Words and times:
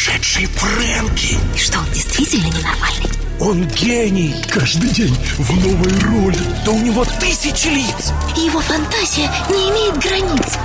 сумасшедший 0.00 0.46
Фрэнки. 0.46 1.38
И 1.54 1.58
что, 1.58 1.78
он 1.78 1.84
действительно 1.92 2.46
ненормальный? 2.46 3.10
Он 3.38 3.66
гений. 3.68 4.34
Каждый 4.48 4.90
день 4.90 5.14
в 5.38 5.66
новой 5.66 5.98
роли. 6.00 6.38
Да 6.64 6.72
у 6.72 6.78
него 6.78 7.04
тысячи 7.04 7.68
лиц. 7.68 8.12
И 8.36 8.40
его 8.40 8.60
фантазия 8.60 9.30
не 9.50 9.70
имеет 9.70 9.98
границ. 9.98 10.58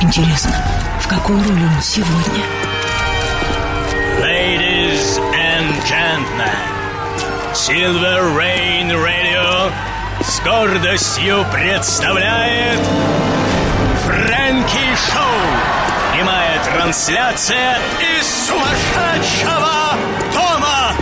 Интересно, 0.00 0.52
в 1.00 1.08
какой 1.08 1.36
роли 1.36 1.64
он 1.64 1.82
сегодня? 1.82 2.44
Ladies 4.20 5.20
and 5.34 5.72
gentlemen, 5.86 6.50
Silver 7.54 8.36
Rain 8.36 8.90
Radio 8.90 9.72
с 10.22 10.40
гордостью 10.40 11.46
представляет 11.52 12.80
Фрэнки 14.20 14.96
Шоу. 15.10 16.14
Прямая 16.14 16.62
трансляция 16.62 17.78
из 18.18 18.46
сумасшедшего 18.46 19.96
дома. 20.34 20.92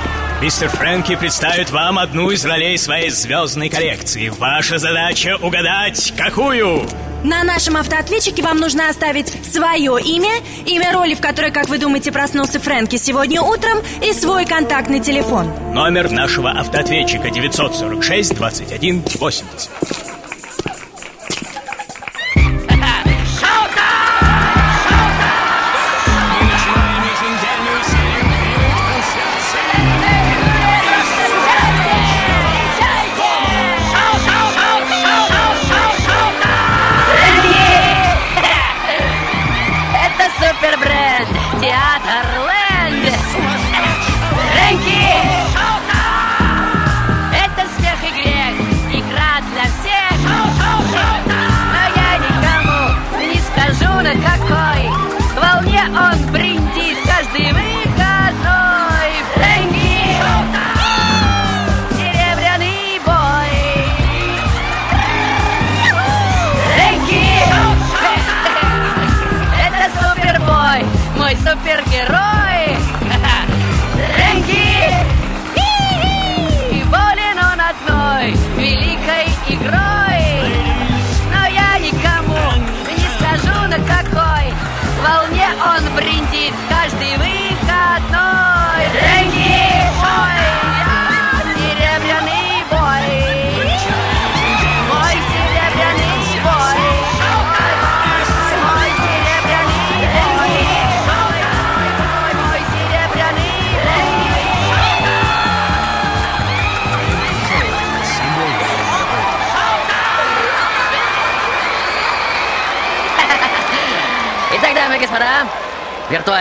Мистер 0.40 0.68
Фрэнки 0.68 1.16
представит 1.16 1.70
вам 1.70 1.98
одну 1.98 2.30
из 2.30 2.44
ролей 2.44 2.78
своей 2.78 3.10
звездной 3.10 3.70
коллекции. 3.70 4.28
Ваша 4.28 4.78
задача 4.78 5.36
угадать, 5.42 6.14
какую? 6.16 6.86
На 7.24 7.42
нашем 7.42 7.76
автоответчике 7.76 8.40
вам 8.44 8.58
нужно 8.58 8.88
оставить 8.88 9.34
свое 9.44 9.98
имя, 10.00 10.34
имя 10.64 10.92
роли, 10.92 11.14
в 11.14 11.20
которой, 11.20 11.50
как 11.50 11.68
вы 11.68 11.78
думаете, 11.78 12.12
проснулся 12.12 12.60
Фрэнки 12.60 12.98
сегодня 12.98 13.42
утром, 13.42 13.78
и 14.00 14.12
свой 14.12 14.46
контактный 14.46 15.00
телефон. 15.00 15.50
Номер 15.74 16.12
нашего 16.12 16.52
автоответчика 16.52 17.30
946 17.30 18.36
21 18.36 19.02
80. 19.18 20.17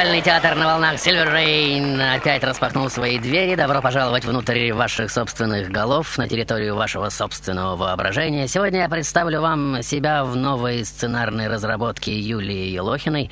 Виртуальный 0.07 0.21
театр 0.21 0.55
на 0.55 0.67
волнах 0.67 0.93
Silver 0.95 1.33
Rain 1.33 2.15
опять 2.15 2.41
распахнул 2.41 2.89
свои 2.89 3.19
двери. 3.19 3.55
Добро 3.55 3.81
пожаловать 3.81 4.23
внутрь 4.23 4.71
ваших 4.71 5.11
собственных 5.11 5.69
голов, 5.69 6.17
на 6.17 6.29
территорию 6.29 6.75
вашего 6.75 7.09
собственного 7.09 7.75
воображения. 7.75 8.47
Сегодня 8.47 8.81
я 8.81 8.89
представлю 8.89 9.41
вам 9.41 9.83
себя 9.83 10.23
в 10.23 10.37
новой 10.37 10.85
сценарной 10.85 11.49
разработке 11.49 12.17
Юлии 12.17 12.69
Елохиной, 12.69 13.29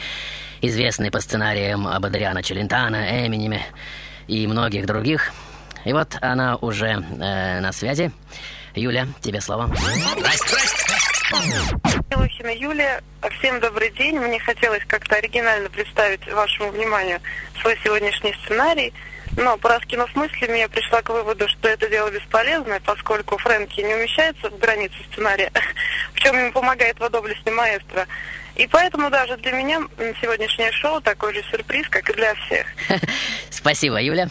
известной 0.62 1.12
по 1.12 1.22
сценариям 1.22 1.88
об 1.88 2.06
Адриано 2.06 2.44
Челентано, 2.44 3.25
Эминеме 3.25 3.66
и 4.28 4.46
многих 4.46 4.86
других. 4.86 5.31
И 5.86 5.94
вот 5.94 6.18
она 6.19 6.57
уже 6.57 6.88
э, 6.88 7.59
на 7.62 7.72
связи. 7.72 8.12
Юля, 8.75 9.07
тебе 9.22 9.40
слово. 9.40 9.74
Елухина 11.31 12.56
Юлия. 12.56 13.02
Всем 13.40 13.59
добрый 13.59 13.90
день. 13.91 14.19
Мне 14.19 14.40
хотелось 14.40 14.84
как-то 14.86 15.16
оригинально 15.16 15.69
представить 15.69 16.25
вашему 16.31 16.69
вниманию 16.69 17.19
свой 17.62 17.75
сегодняшний 17.84 18.36
сценарий. 18.44 18.94
Но, 19.36 19.58
пораскинув 19.58 20.16
мыслями, 20.16 20.59
я 20.59 20.69
пришла 20.69 21.02
к 21.02 21.09
выводу, 21.09 21.47
что 21.47 21.68
это 21.68 21.90
дело 21.90 22.12
бесполезное, 22.12 22.80
поскольку 22.80 23.38
Фрэнки 23.40 23.81
не 23.81 23.96
умещается 23.96 24.50
в 24.50 24.59
границы 24.59 24.96
сценария, 25.12 25.52
в 26.13 26.19
чем 26.19 26.38
ему 26.38 26.52
помогает 26.52 26.97
его 26.97 27.09
доблестный 27.09 27.53
маэстро. 27.53 28.07
И 28.56 28.68
поэтому 28.68 29.09
даже 29.09 29.36
для 29.38 29.52
меня 29.52 29.81
сегодняшнее 30.22 30.72
шоу 30.74 31.02
такой 31.02 31.34
же 31.34 31.44
сюрприз, 31.50 31.90
как 31.90 32.07
и 32.09 32.13
для 32.13 32.36
всех. 32.36 32.68
Спасибо, 33.50 34.00
Юля. 34.00 34.30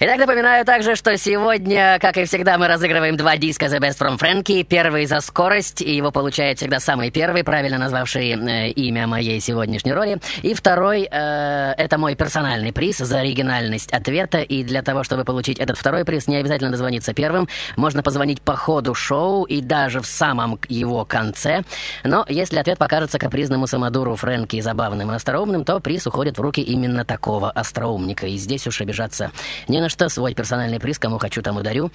Итак, 0.00 0.18
напоминаю 0.18 0.64
также, 0.64 0.96
что 0.96 1.16
сегодня, 1.16 2.00
как 2.00 2.16
и 2.16 2.24
всегда, 2.24 2.58
мы 2.58 2.66
разыгрываем 2.66 3.16
два 3.16 3.36
диска 3.36 3.66
The 3.66 3.78
Best 3.78 4.00
from 4.00 4.18
Frankie. 4.18 4.64
Первый 4.64 5.06
за 5.06 5.20
скорость, 5.20 5.82
и 5.82 5.94
его 5.94 6.10
получает 6.10 6.58
всегда 6.58 6.80
самый 6.80 7.12
первый, 7.12 7.44
правильно 7.44 7.78
назвавший 7.78 8.30
э, 8.32 8.70
имя 8.70 9.06
моей 9.06 9.38
сегодняшней 9.38 9.92
роли. 9.92 10.18
И 10.42 10.52
второй, 10.54 11.08
э, 11.08 11.74
это 11.78 11.96
мой 11.96 12.16
персональный 12.16 12.72
приз 12.72 12.98
за 12.98 13.20
оригинальность 13.20 13.92
ответа. 13.92 14.40
И 14.40 14.64
для 14.64 14.82
того, 14.82 15.04
чтобы 15.04 15.22
получить 15.22 15.60
этот 15.60 15.78
второй 15.78 16.04
приз, 16.04 16.26
не 16.26 16.38
обязательно 16.38 16.72
дозвониться 16.72 17.14
первым. 17.14 17.48
Можно 17.76 18.02
позвонить 18.02 18.42
по 18.42 18.56
ходу 18.56 18.94
шоу 18.94 19.44
и 19.44 19.60
даже 19.60 20.00
в 20.00 20.06
самом 20.06 20.58
его 20.68 21.04
конце. 21.04 21.62
Но 22.02 22.26
если 22.28 22.58
ответ 22.58 22.78
покажется 22.78 23.20
капризному 23.20 23.68
самодуру 23.68 24.16
Фрэнки 24.16 24.60
забавным 24.60 25.12
и 25.12 25.14
остроумным, 25.14 25.64
то 25.64 25.78
приз 25.78 26.04
уходит 26.08 26.36
в 26.36 26.40
руки 26.40 26.60
именно 26.60 27.04
такого 27.04 27.48
остроумника. 27.52 28.26
И 28.26 28.36
здесь 28.38 28.66
уж 28.66 28.80
обижаться 28.80 29.30
не 29.68 29.83
на 29.84 29.88
что. 29.88 30.08
Свой 30.08 30.34
персональный 30.34 30.80
приз, 30.80 30.98
кому 30.98 31.18
хочу, 31.18 31.42
тому 31.42 31.62
дарю. 31.62 31.90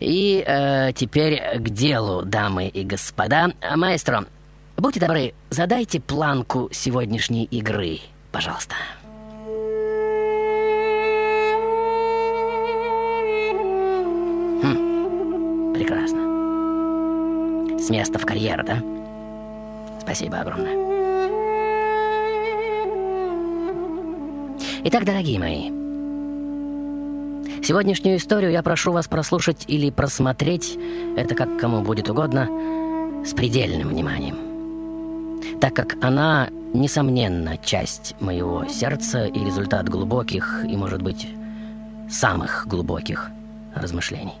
И 0.00 0.42
э, 0.46 0.92
теперь 0.94 1.58
к 1.58 1.68
делу, 1.68 2.22
дамы 2.24 2.68
и 2.68 2.84
господа. 2.84 3.52
Маэстро, 3.76 4.24
будьте 4.76 5.00
добры, 5.00 5.34
задайте 5.50 6.00
планку 6.00 6.68
сегодняшней 6.72 7.44
игры, 7.44 7.98
пожалуйста. 8.30 8.74
Хм, 14.62 15.74
прекрасно. 15.74 16.22
С 17.78 17.90
места 17.90 18.18
в 18.18 18.24
карьер, 18.26 18.64
да? 18.64 18.82
Спасибо 20.00 20.40
огромное. 20.40 20.92
Итак, 24.84 25.04
дорогие 25.04 25.38
мои, 25.38 25.81
сегодняшнюю 27.62 28.16
историю 28.18 28.50
я 28.50 28.62
прошу 28.62 28.92
вас 28.92 29.08
прослушать 29.08 29.64
или 29.68 29.90
просмотреть, 29.90 30.78
это 31.16 31.34
как 31.34 31.58
кому 31.58 31.82
будет 31.82 32.08
угодно, 32.10 32.48
с 33.24 33.32
предельным 33.34 33.88
вниманием. 33.88 34.36
Так 35.60 35.74
как 35.74 35.96
она, 36.02 36.48
несомненно, 36.74 37.56
часть 37.58 38.16
моего 38.20 38.66
сердца 38.66 39.26
и 39.26 39.44
результат 39.44 39.88
глубоких 39.88 40.64
и, 40.68 40.76
может 40.76 41.02
быть, 41.02 41.28
самых 42.10 42.66
глубоких 42.66 43.30
размышлений. 43.74 44.34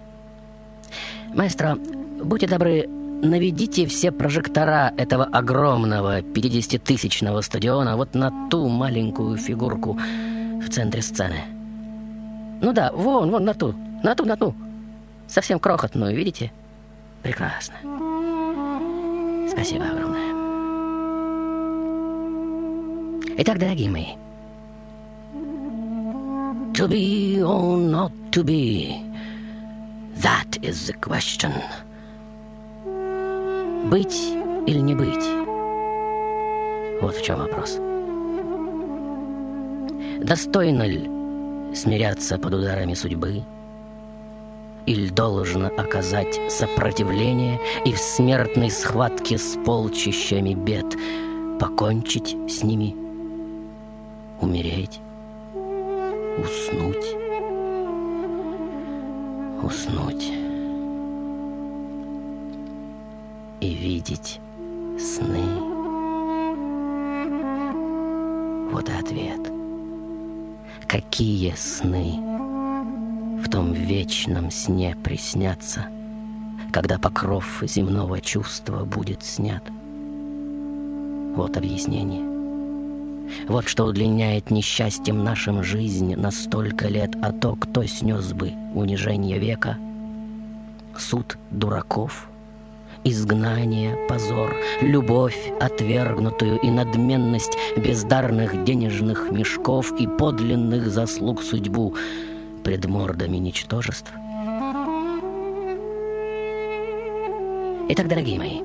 Маэстро, 1.34 1.78
будьте 2.22 2.46
добры, 2.46 2.88
наведите 3.22 3.86
все 3.86 4.10
прожектора 4.10 4.92
этого 4.96 5.24
огромного 5.24 6.20
50-тысячного 6.20 7.40
стадиона 7.40 7.96
вот 7.96 8.14
на 8.14 8.48
ту 8.50 8.68
маленькую 8.68 9.38
фигурку 9.38 9.98
в 10.60 10.68
центре 10.68 11.02
сцены. 11.02 11.61
Ну 12.62 12.72
да, 12.72 12.92
вон, 12.92 13.30
вон, 13.32 13.44
на 13.44 13.54
ту, 13.54 13.74
на 14.04 14.14
ту, 14.14 14.24
на 14.24 14.36
ту. 14.36 14.54
Совсем 15.26 15.58
крохотную, 15.58 16.14
видите? 16.14 16.52
Прекрасно. 17.20 17.74
Спасибо 19.50 19.84
огромное. 19.84 20.32
Итак, 23.38 23.58
дорогие 23.58 23.90
мои, 23.90 24.14
To 26.74 26.88
be 26.88 27.42
or 27.42 27.76
not 27.76 28.12
to 28.30 28.44
be? 28.44 28.96
That 30.22 30.58
is 30.62 30.86
the 30.86 30.94
question. 31.00 31.52
Быть 33.90 34.16
или 34.66 34.78
не 34.78 34.94
быть? 34.94 35.26
Вот 37.02 37.16
в 37.16 37.22
чем 37.24 37.40
вопрос. 37.40 37.78
Достойно 40.20 40.84
ли 40.84 41.21
смиряться 41.74 42.38
под 42.38 42.54
ударами 42.54 42.94
судьбы? 42.94 43.42
Или 44.86 45.08
должно 45.08 45.66
оказать 45.66 46.40
сопротивление 46.50 47.60
и 47.84 47.92
в 47.92 47.98
смертной 47.98 48.70
схватке 48.70 49.38
с 49.38 49.56
полчищами 49.64 50.54
бед 50.54 50.96
покончить 51.60 52.36
с 52.48 52.62
ними? 52.62 52.96
Умереть? 54.40 55.00
Уснуть? 56.38 57.16
Уснуть. 59.62 60.32
И 63.60 63.74
видеть 63.74 64.40
сны. 64.98 65.44
Вот 68.72 68.88
и 68.88 68.92
ответ. 68.92 69.61
Какие 70.92 71.54
сны 71.56 72.20
в 73.42 73.48
том 73.48 73.72
вечном 73.72 74.50
сне 74.50 74.94
приснятся, 75.02 75.86
когда 76.70 76.98
покров 76.98 77.62
земного 77.62 78.20
чувства 78.20 78.84
будет 78.84 79.22
снят? 79.22 79.62
Вот 81.34 81.56
объяснение. 81.56 82.20
Вот 83.48 83.68
что 83.68 83.84
удлиняет 83.86 84.50
несчастьем 84.50 85.24
нашим 85.24 85.62
жизнь 85.62 86.14
на 86.14 86.30
столько 86.30 86.88
лет, 86.88 87.16
а 87.22 87.32
то, 87.32 87.56
кто 87.56 87.86
снес 87.86 88.34
бы 88.34 88.52
унижение 88.74 89.38
века, 89.38 89.78
суд 90.98 91.38
дураков, 91.50 92.28
изгнание, 93.04 93.96
позор, 94.08 94.56
любовь 94.80 95.52
отвергнутую 95.60 96.58
и 96.58 96.70
надменность 96.70 97.56
бездарных 97.76 98.64
денежных 98.64 99.30
мешков 99.30 99.92
и 99.98 100.06
подлинных 100.06 100.88
заслуг 100.88 101.42
судьбу 101.42 101.94
пред 102.64 102.86
мордами 102.86 103.38
ничтожеств. 103.38 104.12
Итак, 107.88 108.08
дорогие 108.08 108.38
мои, 108.38 108.62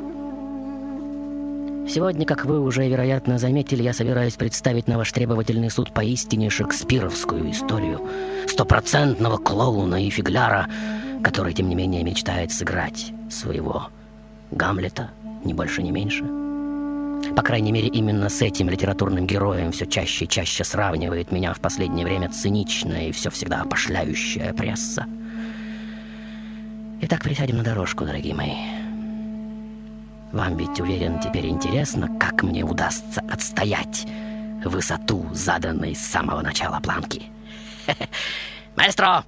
Сегодня, 1.89 2.25
как 2.25 2.43
вы 2.43 2.59
уже, 2.59 2.85
вероятно, 2.87 3.37
заметили, 3.37 3.81
я 3.81 3.93
собираюсь 3.93 4.35
представить 4.35 4.89
на 4.89 4.97
ваш 4.97 5.09
требовательный 5.13 5.71
суд 5.71 5.93
поистине 5.93 6.49
шекспировскую 6.49 7.49
историю 7.49 8.01
стопроцентного 8.45 9.37
клоуна 9.37 10.05
и 10.05 10.09
фигляра, 10.09 10.67
который, 11.23 11.53
тем 11.53 11.69
не 11.69 11.75
менее, 11.75 12.03
мечтает 12.03 12.51
сыграть 12.51 13.13
своего 13.29 13.87
Гамлета, 14.51 15.11
ни 15.43 15.53
больше, 15.53 15.83
ни 15.83 15.91
меньше. 15.91 16.23
По 17.35 17.41
крайней 17.41 17.71
мере, 17.71 17.87
именно 17.87 18.29
с 18.29 18.41
этим 18.41 18.69
литературным 18.69 19.27
героем 19.27 19.71
все 19.71 19.85
чаще 19.85 20.25
и 20.25 20.27
чаще 20.27 20.63
сравнивает 20.63 21.31
меня 21.31 21.53
в 21.53 21.59
последнее 21.59 22.05
время 22.05 22.29
циничная 22.29 23.09
и 23.09 23.11
все 23.11 23.29
всегда 23.29 23.61
опошляющая 23.61 24.53
пресса. 24.53 25.05
Итак, 27.01 27.21
присядем 27.21 27.57
на 27.57 27.63
дорожку, 27.63 28.05
дорогие 28.05 28.33
мои. 28.33 28.55
Вам 30.31 30.57
ведь, 30.57 30.79
уверен, 30.79 31.19
теперь 31.19 31.47
интересно, 31.47 32.09
как 32.19 32.43
мне 32.43 32.63
удастся 32.63 33.21
отстоять 33.29 34.05
высоту, 34.65 35.25
заданной 35.31 35.95
с 35.95 36.05
самого 36.05 36.41
начала 36.41 36.79
планки. 36.79 37.23
Маэстро, 38.75 39.23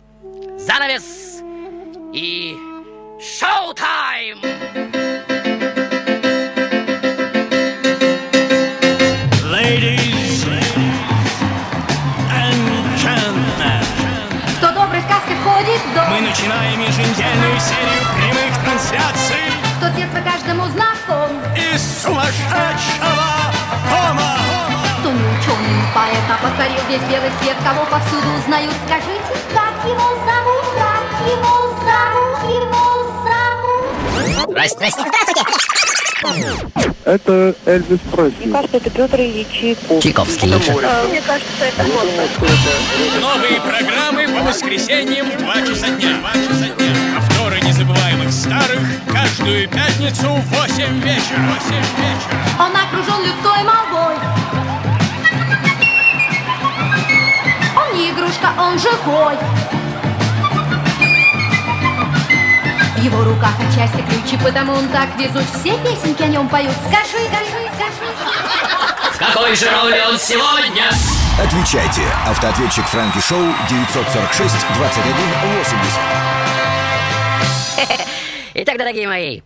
занавес 0.57 1.42
и 2.13 2.57
шоу-тайм! 3.19 4.39
Ladies 9.44 10.45
and 12.31 12.62
gentlemen, 12.95 13.83
Кто 14.57 14.71
доброй 14.71 15.01
сказки 15.01 15.36
входит 15.42 15.81
в 15.81 15.95
дом, 15.95 16.06
мы 16.12 16.21
начинаем 16.21 16.80
еженедельную 16.80 17.60
серию 17.60 18.01
прямых 18.16 18.63
трансляций 18.63 19.51
кто 19.80 19.88
с 19.89 19.94
детства 19.95 20.19
каждому 20.21 20.66
знаком, 20.68 21.30
из 21.56 21.81
сумасшедшего 22.01 23.51
дома. 23.89 24.36
кто 25.00 25.12
не 25.12 25.19
ученый, 25.19 25.83
поэт, 25.94 26.24
а 26.30 26.38
покорил 26.42 26.83
весь 26.88 27.04
белый 27.10 27.31
свет, 27.42 27.57
кого 27.66 27.86
повсюду 27.86 28.27
узнают. 28.38 28.74
Скажите, 28.86 29.33
как 29.54 29.75
его 29.83 30.07
зовут, 30.24 30.66
как 30.75 31.27
его 31.27 31.75
зовут, 31.83 32.63
его 32.63 32.89
Здрасте, 34.50 34.78
здрасте. 34.78 35.44
Это 37.06 37.56
Эльвис 37.68 38.00
Пресли. 38.12 38.51
Кажется, 38.51 38.78
это 38.78 38.90
Петр 38.90 39.19
Ильич 39.22 39.78
Чайковский 40.01 40.51
лучше. 40.51 40.72
Мне 40.72 41.22
кажется, 41.22 41.66
это 41.66 41.84
Моцарт. 41.84 42.31
Новые 43.22 43.62
программы 43.62 44.28
по 44.28 44.44
воскресеньям 44.46 45.30
в 45.30 45.38
2 45.38 45.62
часа 45.62 45.90
дня. 45.90 46.18
2 46.19 46.34
часа 46.34 46.66
дня. 46.75 46.96
Повторы 47.16 47.62
незабываемых 47.62 48.31
старых 48.31 48.81
каждую 49.12 49.69
пятницу 49.69 50.28
в 50.28 50.46
8 50.60 51.00
вечера. 51.02 51.42
8 51.62 51.75
вечера. 52.00 52.40
Он 52.60 52.75
окружен 52.75 53.24
людской 53.24 53.63
молвой. 53.63 54.16
Он 57.78 57.98
не 57.98 58.10
игрушка, 58.10 58.52
он 58.57 58.80
живой. 58.80 59.38
В 63.00 63.01
его 63.01 63.24
руках 63.24 63.54
отчасти 63.57 64.04
ключи, 64.10 64.38
потому 64.44 64.74
он 64.74 64.90
так 64.90 65.07
везуч. 65.18 65.46
Все 65.62 65.78
песенки 65.78 66.22
о 66.22 66.28
нем 66.28 66.50
поют. 66.50 66.74
Скажи, 66.86 67.25
скажи, 67.28 67.69
скажи. 67.74 68.12
В 69.13 69.18
какой 69.18 69.56
же 69.56 69.72
роли 69.72 70.01
он 70.12 70.19
сегодня? 70.19 70.84
Отвечайте. 71.42 72.01
Автоответчик 72.28 72.86
Фрэнки 72.88 73.22
Шоу 73.22 73.46
946 73.69 74.54
21 74.75 75.16
80. 77.78 78.10
Итак, 78.56 78.78
дорогие 78.78 79.07
мои, 79.07 79.40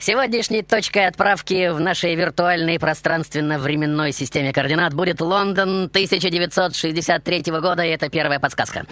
сегодняшней 0.00 0.62
точкой 0.62 1.06
отправки 1.06 1.68
в 1.70 1.80
нашей 1.80 2.14
виртуальной 2.14 2.78
пространственно-временной 2.78 4.12
системе 4.12 4.52
координат 4.52 4.94
будет 4.94 5.20
Лондон 5.20 5.84
1963 5.84 7.42
года, 7.60 7.82
и 7.84 7.88
это 7.90 8.08
первая 8.08 8.38
подсказка. 8.40 8.86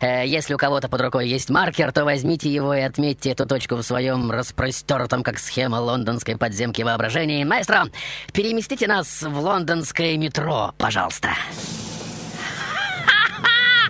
Э, 0.00 0.26
Если 0.26 0.54
у 0.54 0.58
кого-то 0.58 0.88
под 0.88 1.00
рукой 1.00 1.28
есть 1.28 1.50
маркер, 1.50 1.92
то 1.92 2.04
возьмите 2.04 2.48
его 2.48 2.74
и 2.74 2.80
отметьте 2.80 3.30
эту 3.30 3.46
точку 3.46 3.76
в 3.76 3.82
своем 3.82 4.30
распростертом, 4.30 5.22
как 5.22 5.38
схема 5.38 5.76
лондонской 5.76 6.36
подземки 6.36 6.82
воображении. 6.82 7.44
Маэстро, 7.44 7.86
переместите 8.32 8.86
нас 8.86 9.22
в 9.22 9.38
лондонское 9.38 10.16
метро, 10.16 10.74
пожалуйста. 10.78 11.30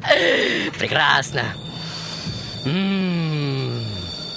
Прекрасно. 0.78 1.42
М, 2.64 3.41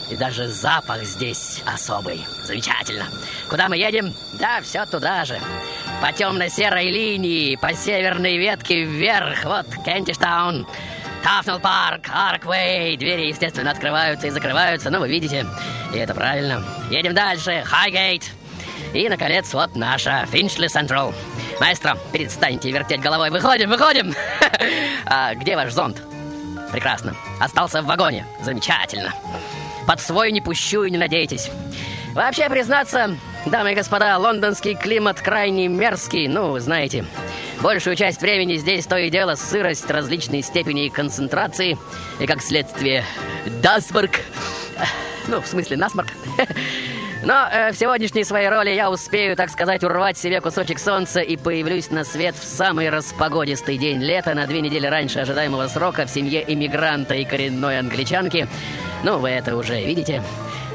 И 0.10 0.16
даже 0.16 0.48
запах 0.48 1.04
здесь 1.04 1.62
особый. 1.66 2.26
Замечательно. 2.44 3.06
Куда 3.50 3.68
мы 3.68 3.78
едем? 3.78 4.14
Да, 4.34 4.62
все 4.62 4.86
туда 4.86 5.26
же. 5.26 5.40
По 6.02 6.12
темно-серой 6.12 6.90
линии, 6.92 7.56
по 7.56 7.74
северной 7.74 8.38
ветке 8.38 8.84
вверх. 8.84 9.44
Вот 9.46 9.66
Кентиштаун. 9.84 10.68
Тафнелл 11.24 11.60
парк, 11.60 12.06
Арквей. 12.14 12.96
Двери, 12.98 13.28
естественно, 13.30 13.72
открываются 13.72 14.28
и 14.28 14.30
закрываются. 14.30 14.92
Ну, 14.92 15.00
вы 15.00 15.10
видите. 15.10 15.48
И 15.92 15.98
это 15.98 16.14
правильно. 16.14 16.64
Едем 16.92 17.16
дальше. 17.16 17.64
Хайгейт. 17.66 18.24
И, 18.94 19.10
наконец, 19.10 19.52
вот 19.54 19.76
наша 19.76 20.28
Финчли 20.32 20.68
Централ. 20.68 21.14
Маэстро, 21.60 21.98
перестаньте 22.14 22.72
вертеть 22.72 23.02
головой. 23.02 23.32
Выходим, 23.32 23.70
выходим. 23.70 24.14
А 25.08 25.36
где 25.36 25.56
ваш 25.56 25.72
зонт? 25.72 26.02
Прекрасно. 26.72 27.16
Остался 27.40 27.82
в 27.82 27.86
вагоне. 27.86 28.26
Замечательно. 28.42 29.14
Под 29.88 30.02
свой 30.02 30.32
не 30.32 30.42
пущу 30.42 30.84
и 30.84 30.92
не 30.92 30.98
надейтесь. 30.98 31.50
Вообще, 32.14 32.50
признаться, 32.50 33.18
дамы 33.46 33.74
и 33.74 33.76
господа, 33.76 34.18
лондонский 34.18 34.76
климат 34.76 35.20
крайне 35.20 35.68
мерзкий, 35.68 36.28
ну, 36.28 36.58
знаете. 36.60 37.06
Большую 37.62 37.96
часть 37.96 38.22
времени 38.22 38.56
здесь 38.56 38.86
то 38.86 38.98
и 38.98 39.10
дело 39.10 39.36
сырость 39.36 39.90
различной 39.90 40.42
степени 40.42 40.88
концентрации 40.88 41.78
и, 42.20 42.26
как 42.26 42.42
следствие, 42.42 43.04
дасморк. 43.62 44.22
Ну, 45.28 45.42
в 45.42 45.48
смысле, 45.48 45.78
насморк. 45.78 46.10
Но 47.24 47.50
э, 47.52 47.72
в 47.72 47.76
сегодняшней 47.76 48.24
своей 48.24 48.50
роли 48.50 48.70
я 48.70 48.92
успею, 48.92 49.36
так 49.36 49.50
сказать, 49.50 49.84
урвать 49.84 50.18
себе 50.18 50.42
кусочек 50.42 50.78
солнца 50.78 51.22
и 51.22 51.36
появлюсь 51.38 51.90
на 51.90 52.04
свет 52.04 52.36
в 52.36 52.44
самый 52.44 52.90
распогодистый 52.90 53.78
день 53.78 54.00
лета 54.00 54.36
на 54.36 54.46
две 54.46 54.62
недели 54.62 54.86
раньше 54.86 55.20
ожидаемого 55.20 55.68
срока 55.68 56.06
в 56.06 56.10
семье 56.12 56.46
иммигранта 56.48 57.16
и 57.16 57.26
коренной 57.26 57.80
англичанки. 57.80 58.48
Ну, 59.06 59.20
вы 59.20 59.30
это 59.30 59.56
уже 59.56 59.80
видите. 59.84 60.24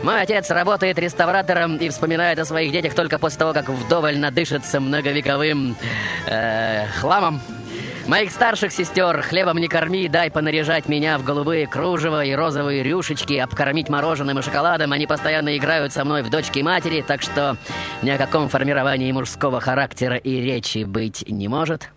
Мой 0.05 0.23
отец 0.23 0.49
работает 0.51 0.97
реставратором 1.01 1.79
и 1.79 1.89
вспоминает 1.89 2.39
о 2.39 2.45
своих 2.45 2.71
детях 2.71 2.95
только 2.95 3.19
после 3.19 3.41
того, 3.41 3.53
как 3.53 3.69
вдоволь 3.69 4.19
надышится 4.19 4.79
многовековым 4.79 5.75
э, 6.29 6.87
хламом. 7.01 7.41
Моих 8.07 8.31
старших 8.31 8.71
сестер 8.71 9.21
хлебом 9.23 9.59
не 9.59 9.67
корми, 9.67 10.07
дай 10.07 10.31
понаряжать 10.31 10.89
меня 10.89 11.19
в 11.19 11.25
голубые 11.25 11.67
кружева 11.67 12.25
и 12.25 12.33
розовые 12.33 12.85
рюшечки, 12.85 13.35
обкормить 13.35 13.89
мороженым 13.89 14.39
и 14.39 14.43
шоколадом. 14.43 14.93
Они 14.93 15.09
постоянно 15.09 15.57
играют 15.57 15.93
со 15.93 16.05
мной 16.05 16.23
в 16.23 16.31
дочки 16.31 16.61
матери, 16.61 17.03
так 17.03 17.23
что 17.23 17.57
ни 18.01 18.11
о 18.11 18.17
каком 18.17 18.49
формировании 18.49 19.11
мужского 19.11 19.61
характера 19.61 20.15
и 20.15 20.41
речи 20.41 20.85
быть 20.85 21.29
не 21.29 21.49
может. 21.49 21.91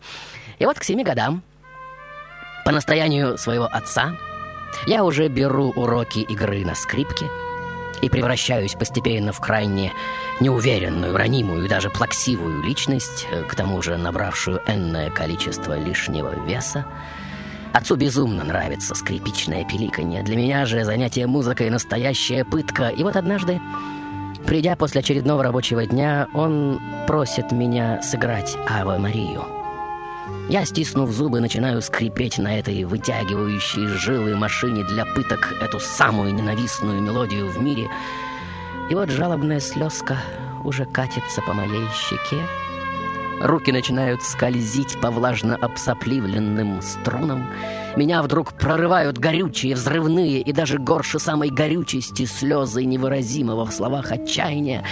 И 0.57 0.65
вот 0.65 0.79
к 0.79 0.83
семи 0.83 1.03
годам, 1.03 1.43
по 2.65 2.71
настоянию 2.71 3.37
своего 3.37 3.65
отца, 3.71 4.13
я 4.85 5.03
уже 5.03 5.27
беру 5.27 5.71
уроки 5.71 6.19
игры 6.19 6.65
на 6.65 6.75
скрипке 6.75 7.29
и 8.01 8.09
превращаюсь 8.09 8.73
постепенно 8.73 9.31
в 9.31 9.39
крайне 9.39 9.93
неуверенную, 10.39 11.15
ранимую 11.15 11.65
и 11.65 11.69
даже 11.69 11.89
плаксивую 11.89 12.61
личность, 12.61 13.27
э, 13.31 13.43
к 13.43 13.55
тому 13.55 13.81
же 13.81 13.97
набравшую 13.97 14.61
энное 14.67 15.09
количество 15.09 15.77
лишнего 15.77 16.33
веса. 16.45 16.85
Отцу 17.71 17.95
безумно 17.95 18.43
нравится 18.43 18.93
скрипичное 18.93 19.65
пиликанье. 19.65 20.21
Для 20.21 20.35
меня 20.35 20.65
же 20.65 20.83
занятие 20.83 21.27
музыкой 21.27 21.69
настоящая 21.69 22.45
пытка. 22.45 22.89
И 22.89 23.03
вот 23.03 23.15
однажды, 23.15 23.59
придя 24.45 24.75
после 24.75 24.99
очередного 24.99 25.41
рабочего 25.41 25.85
дня, 25.85 26.27
он 26.33 26.79
просит 27.07 27.51
меня 27.51 28.01
сыграть 28.03 28.55
Ава 28.69 28.97
Марию. 28.99 29.62
Я, 30.49 30.65
стиснув 30.65 31.09
зубы, 31.11 31.39
начинаю 31.39 31.81
скрипеть 31.81 32.37
на 32.37 32.59
этой 32.59 32.83
вытягивающей 32.83 33.87
жилы 33.87 34.35
машине 34.35 34.83
для 34.83 35.05
пыток 35.05 35.53
эту 35.61 35.79
самую 35.79 36.33
ненавистную 36.33 37.01
мелодию 37.01 37.47
в 37.47 37.61
мире. 37.61 37.89
И 38.89 38.93
вот 38.95 39.09
жалобная 39.09 39.61
слезка 39.61 40.17
уже 40.65 40.85
катится 40.85 41.41
по 41.41 41.53
моей 41.53 41.87
щеке. 41.95 42.41
Руки 43.41 43.71
начинают 43.71 44.21
скользить 44.21 44.99
по 44.99 45.11
влажно 45.11 45.55
обсопливленным 45.55 46.81
струнам. 46.81 47.47
Меня 47.95 48.21
вдруг 48.21 48.53
прорывают 48.53 49.17
горючие, 49.17 49.75
взрывные 49.75 50.41
и 50.41 50.51
даже 50.51 50.77
горше 50.77 51.19
самой 51.19 51.49
горючести 51.49 52.25
слезы 52.25 52.83
невыразимого 52.83 53.65
в 53.65 53.73
словах 53.73 54.11
отчаяния. 54.11 54.83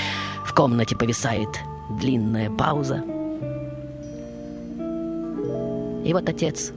В 0.46 0.54
комнате 0.54 0.96
повисает 0.96 1.50
длинная 1.90 2.50
пауза— 2.50 3.04
и 6.04 6.14
вот 6.14 6.28
отец 6.28 6.72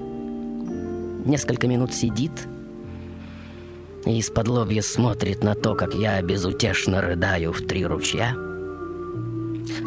несколько 1.24 1.66
минут 1.66 1.92
сидит 1.94 2.32
и 4.04 4.18
из-под 4.18 4.48
лобья 4.48 4.82
смотрит 4.82 5.42
на 5.42 5.54
то, 5.54 5.74
как 5.74 5.94
я 5.94 6.20
безутешно 6.20 7.00
рыдаю 7.00 7.52
в 7.52 7.66
три 7.66 7.86
ручья, 7.86 8.34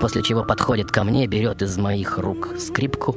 после 0.02 0.24
чего 0.24 0.44
подходит 0.44 0.92
ко 0.92 1.04
мне, 1.04 1.28
берет 1.28 1.62
из 1.62 1.78
моих 1.78 2.18
рук 2.18 2.56
скрипку 2.58 3.16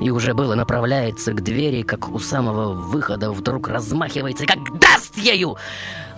и 0.00 0.10
уже 0.10 0.34
было 0.34 0.54
направляется 0.54 1.32
к 1.32 1.42
двери, 1.42 1.82
как 1.82 2.08
у 2.08 2.18
самого 2.18 2.72
выхода 2.74 3.30
вдруг 3.30 3.68
размахивается 3.68 4.44
и 4.44 4.46
как 4.46 4.78
даст 4.78 5.16
ею 5.16 5.56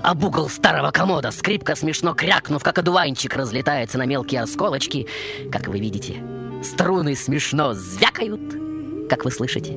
об 0.02 0.24
угол 0.24 0.48
старого 0.48 0.90
комода. 0.90 1.30
Скрипка, 1.30 1.74
смешно 1.74 2.14
крякнув, 2.14 2.62
как 2.62 2.78
одуванчик, 2.78 3.36
разлетается 3.36 3.98
на 3.98 4.06
мелкие 4.06 4.42
осколочки. 4.42 5.06
Как 5.50 5.68
вы 5.68 5.78
видите, 5.78 6.22
струны 6.62 7.14
смешно 7.14 7.74
звякают, 7.74 8.40
как 9.08 9.24
вы 9.24 9.30
слышите, 9.30 9.72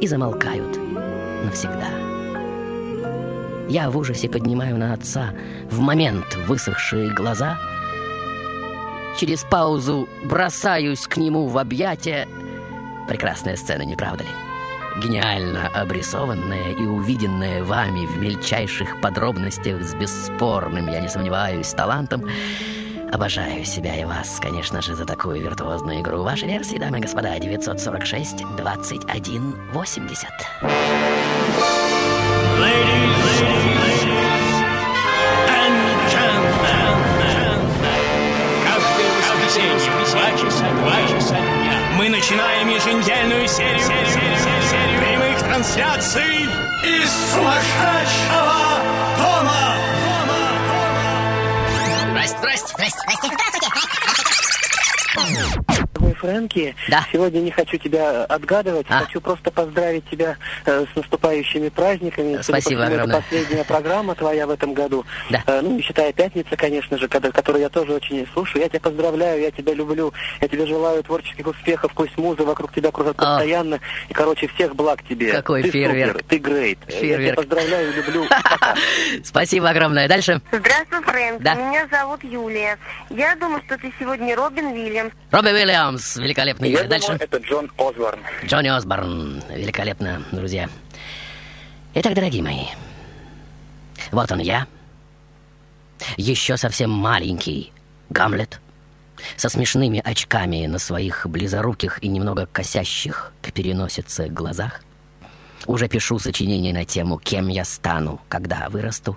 и 0.00 0.06
замолкают 0.06 0.78
навсегда. 1.44 1.88
Я 3.68 3.90
в 3.90 3.96
ужасе 3.96 4.28
поднимаю 4.28 4.76
на 4.78 4.92
отца 4.92 5.30
в 5.70 5.80
момент 5.80 6.36
высохшие 6.46 7.12
глаза, 7.12 7.58
через 9.18 9.44
паузу 9.44 10.08
бросаюсь 10.24 11.06
к 11.06 11.16
нему 11.16 11.46
в 11.46 11.58
объятия. 11.58 12.28
Прекрасная 13.08 13.56
сцена, 13.56 13.82
не 13.82 13.96
правда 13.96 14.24
ли? 14.24 14.30
Гениально 15.02 15.68
обрисованная 15.74 16.72
и 16.72 16.82
увиденная 16.82 17.62
вами 17.64 18.06
в 18.06 18.18
мельчайших 18.18 19.00
подробностях 19.00 19.82
с 19.82 19.94
бесспорным, 19.94 20.86
я 20.88 21.00
не 21.00 21.08
сомневаюсь, 21.08 21.68
талантом— 21.70 22.24
Обожаю 23.12 23.64
себя 23.64 23.94
и 24.00 24.04
вас, 24.04 24.38
конечно 24.40 24.82
же, 24.82 24.94
за 24.94 25.04
такую 25.04 25.40
виртуозную 25.40 26.00
игру. 26.00 26.22
Ваши 26.22 26.46
версии, 26.46 26.76
дамы 26.76 26.98
и 26.98 27.00
господа, 27.00 27.38
946 27.38 28.44
21 28.56 29.54
80. 29.72 30.30
Мы 41.96 42.10
начинаем 42.10 42.68
еженедельную 42.68 43.48
серию, 43.48 43.80
серию, 43.80 44.06
серию, 44.06 44.62
серию 44.62 45.00
прямых 45.00 45.38
трансляций 45.40 46.44
из 46.84 47.10
сумасшедшего 47.32 48.56
дома. 49.16 50.05
Здрасте, 52.26 52.72
здрасте, 52.74 52.98
здрасте, 53.04 53.28
здравствуйте. 53.28 53.75
Фрэнки, 56.30 56.74
Да. 56.88 57.06
сегодня 57.12 57.38
не 57.40 57.50
хочу 57.50 57.76
тебя 57.78 58.24
отгадывать, 58.24 58.86
А. 58.88 59.00
хочу 59.04 59.20
просто 59.20 59.50
поздравить 59.50 60.08
тебя 60.10 60.36
э, 60.64 60.84
с 60.92 60.96
наступающими 60.96 61.68
праздниками. 61.68 62.32
Судя 62.32 62.42
Спасибо 62.42 62.82
всему, 62.82 62.94
огромное. 62.94 63.16
Это 63.18 63.24
последняя 63.24 63.64
программа 63.64 64.14
твоя 64.16 64.46
в 64.46 64.50
этом 64.50 64.74
году. 64.74 65.04
Да. 65.30 65.42
Э, 65.46 65.60
ну, 65.62 65.76
не 65.76 65.82
считая 65.82 66.12
пятница, 66.12 66.56
конечно 66.56 66.98
же, 66.98 67.06
когда- 67.08 67.30
которую 67.30 67.62
я 67.62 67.68
тоже 67.68 67.92
очень 67.94 68.26
слушаю. 68.32 68.62
Я 68.62 68.68
тебя 68.68 68.80
поздравляю, 68.80 69.40
я 69.40 69.50
тебя 69.50 69.72
люблю, 69.74 70.12
я 70.40 70.48
тебе 70.48 70.66
желаю 70.66 71.02
творческих 71.04 71.46
успехов, 71.46 71.92
пусть 71.94 72.16
музы 72.18 72.42
вокруг 72.42 72.72
тебя 72.72 72.90
кружат 72.90 73.14
А. 73.18 73.36
постоянно. 73.36 73.78
И, 74.08 74.12
короче, 74.12 74.48
всех 74.48 74.74
благ 74.74 75.02
тебе. 75.08 75.32
Какой 75.32 75.62
ты 75.62 75.70
фейерверк. 75.70 76.12
супер, 76.12 76.24
ты 76.28 76.38
грейт. 76.38 76.78
Я 76.86 76.86
тебя 76.90 77.00
Фейерверк. 77.00 77.36
поздравляю, 77.36 77.92
люблю. 77.94 78.24
Спасибо 79.24 79.70
огромное. 79.70 80.08
Дальше. 80.08 80.40
Здравствуй, 80.50 81.02
Фрэнк. 81.02 81.40
Да. 81.42 81.54
Меня 81.54 81.86
зовут 81.90 82.22
Юлия. 82.24 82.78
Я 83.10 83.34
думаю, 83.36 83.62
что 83.66 83.78
ты 83.78 83.92
сегодня 83.98 84.34
Робин 84.34 84.66
Уильямс. 84.66 85.12
Робби 85.30 85.50
Великолепный. 86.18 86.70
Я 86.70 86.84
Дальше. 86.84 87.08
думаю, 87.08 87.22
это 87.22 87.38
Джон 87.38 87.70
Осборн. 87.78 88.20
Джонни 88.44 88.68
Осборн. 88.68 89.42
Великолепно, 89.50 90.22
друзья. 90.32 90.68
Итак, 91.94 92.14
дорогие 92.14 92.42
мои, 92.42 92.66
вот 94.10 94.30
он 94.30 94.40
я. 94.40 94.66
Еще 96.16 96.56
совсем 96.56 96.90
маленький 96.90 97.72
Гамлет. 98.10 98.60
Со 99.36 99.48
смешными 99.48 100.00
очками 100.04 100.66
на 100.66 100.78
своих 100.78 101.26
близоруких 101.26 102.02
и 102.02 102.08
немного 102.08 102.46
косящих 102.46 103.32
к 103.40 103.50
переносице 103.50 104.28
глазах. 104.28 104.82
Уже 105.66 105.88
пишу 105.88 106.18
сочинение 106.18 106.74
на 106.74 106.84
тему 106.84 107.18
«Кем 107.18 107.48
я 107.48 107.64
стану, 107.64 108.20
когда 108.28 108.68
вырасту». 108.68 109.16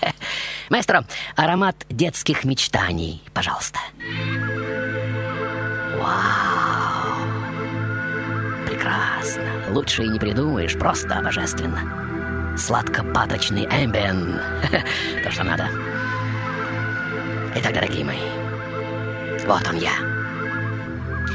Маэстро, 0.68 1.06
аромат 1.36 1.86
детских 1.88 2.44
мечтаний, 2.44 3.22
пожалуйста. 3.32 3.78
Вау! 6.00 7.14
Прекрасно. 8.66 9.44
Лучше 9.68 10.04
и 10.04 10.08
не 10.08 10.18
придумаешь, 10.18 10.78
просто 10.78 11.20
божественно. 11.22 12.56
Сладко-паточный 12.56 13.66
эмбиен. 13.66 14.40
То, 15.24 15.30
что 15.30 15.44
надо. 15.44 15.68
Итак, 17.56 17.74
дорогие 17.74 18.04
мои, 18.04 18.16
вот 19.46 19.68
он 19.68 19.76
я. 19.76 19.92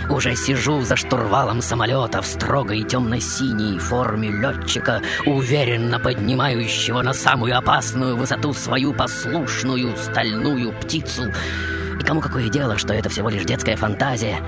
Уже 0.09 0.35
сижу 0.35 0.81
за 0.81 0.95
штурвалом 0.95 1.61
самолета 1.61 2.21
в 2.21 2.25
строгой 2.27 2.83
темно-синей 2.83 3.79
форме 3.79 4.29
летчика, 4.29 5.01
уверенно 5.25 5.99
поднимающего 5.99 7.01
на 7.01 7.13
самую 7.13 7.57
опасную 7.57 8.15
высоту 8.15 8.53
свою 8.53 8.93
послушную 8.93 9.95
стальную 9.97 10.71
птицу. 10.73 11.33
И 11.99 12.03
кому 12.03 12.21
какое 12.21 12.49
дело, 12.49 12.77
что 12.77 12.93
это 12.93 13.09
всего 13.09 13.29
лишь 13.29 13.45
детская 13.45 13.75
фантазия? 13.75 14.39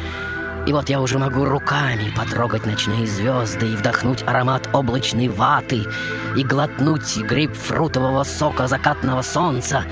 И 0.67 0.73
вот 0.73 0.89
я 0.89 0.99
уже 0.99 1.17
могу 1.17 1.45
руками 1.45 2.11
потрогать 2.13 2.65
ночные 2.65 3.07
звезды 3.07 3.71
и 3.71 3.75
вдохнуть 3.75 4.23
аромат 4.23 4.67
облачной 4.73 5.29
ваты 5.29 5.85
и 6.35 6.43
глотнуть 6.43 7.17
грейпфрутового 7.17 8.25
сока 8.25 8.67
закатного 8.67 9.21
солнца. 9.21 9.85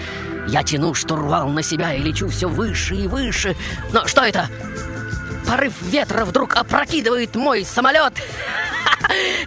Я 0.48 0.64
тяну 0.64 0.94
штурвал 0.94 1.48
на 1.48 1.64
себя 1.64 1.94
и 1.94 2.02
лечу 2.02 2.28
все 2.28 2.50
выше 2.50 2.96
и 2.96 3.08
выше. 3.08 3.56
Но 3.94 4.06
что 4.06 4.24
это? 4.24 4.50
Порыв 5.48 5.82
ветра 5.82 6.26
вдруг 6.26 6.56
опрокидывает 6.58 7.36
мой 7.36 7.64
самолет. 7.64 8.14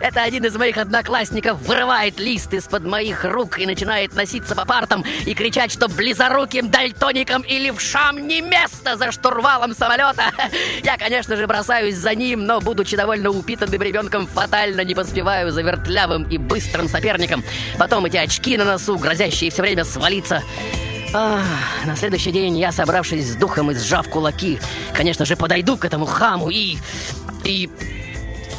Это 0.00 0.22
один 0.22 0.44
из 0.44 0.54
моих 0.56 0.76
одноклассников 0.76 1.60
вырывает 1.62 2.18
лист 2.18 2.52
из-под 2.54 2.84
моих 2.84 3.24
рук 3.24 3.58
и 3.58 3.66
начинает 3.66 4.14
носиться 4.14 4.54
по 4.54 4.64
партам 4.64 5.04
и 5.26 5.34
кричать, 5.34 5.72
что 5.72 5.88
близоруким 5.88 6.70
дальтоникам 6.70 7.42
и 7.42 7.58
левшам 7.58 8.26
не 8.26 8.40
место 8.40 8.96
за 8.96 9.12
штурвалом 9.12 9.74
самолета. 9.74 10.32
Я, 10.82 10.96
конечно 10.96 11.36
же, 11.36 11.46
бросаюсь 11.46 11.96
за 11.96 12.14
ним, 12.14 12.44
но, 12.44 12.60
будучи 12.60 12.96
довольно 12.96 13.30
упитанным 13.30 13.82
ребенком, 13.82 14.26
фатально 14.26 14.82
не 14.82 14.94
поспеваю 14.94 15.50
за 15.50 15.62
вертлявым 15.62 16.24
и 16.24 16.38
быстрым 16.38 16.88
соперником. 16.88 17.44
Потом 17.78 18.04
эти 18.04 18.16
очки 18.16 18.56
на 18.56 18.64
носу, 18.64 18.96
грозящие 18.98 19.50
все 19.50 19.62
время 19.62 19.84
свалиться. 19.84 20.42
Ах, 21.14 21.42
на 21.86 21.96
следующий 21.96 22.32
день 22.32 22.58
я, 22.58 22.70
собравшись 22.70 23.32
с 23.32 23.36
духом 23.36 23.70
и 23.70 23.74
сжав 23.74 24.08
кулаки, 24.08 24.60
конечно 24.92 25.24
же, 25.24 25.36
подойду 25.36 25.76
к 25.76 25.84
этому 25.84 26.04
хаму 26.04 26.50
и... 26.50 26.76
и... 27.44 27.70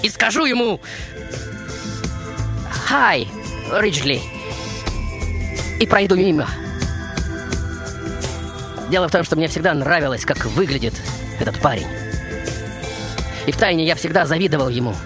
и 0.03 0.09
скажу 0.09 0.45
ему 0.45 0.79
«Хай, 2.69 3.27
Риджли!» 3.71 4.21
и 5.79 5.87
пройду 5.87 6.15
мимо. 6.15 6.47
Дело 8.89 9.07
в 9.07 9.11
том, 9.11 9.23
что 9.23 9.35
мне 9.35 9.47
всегда 9.47 9.73
нравилось, 9.73 10.25
как 10.25 10.45
выглядит 10.45 10.93
этот 11.39 11.59
парень. 11.61 11.87
И 13.45 13.51
втайне 13.51 13.85
я 13.85 13.95
всегда 13.95 14.25
завидовал 14.25 14.69
ему– 14.69 14.95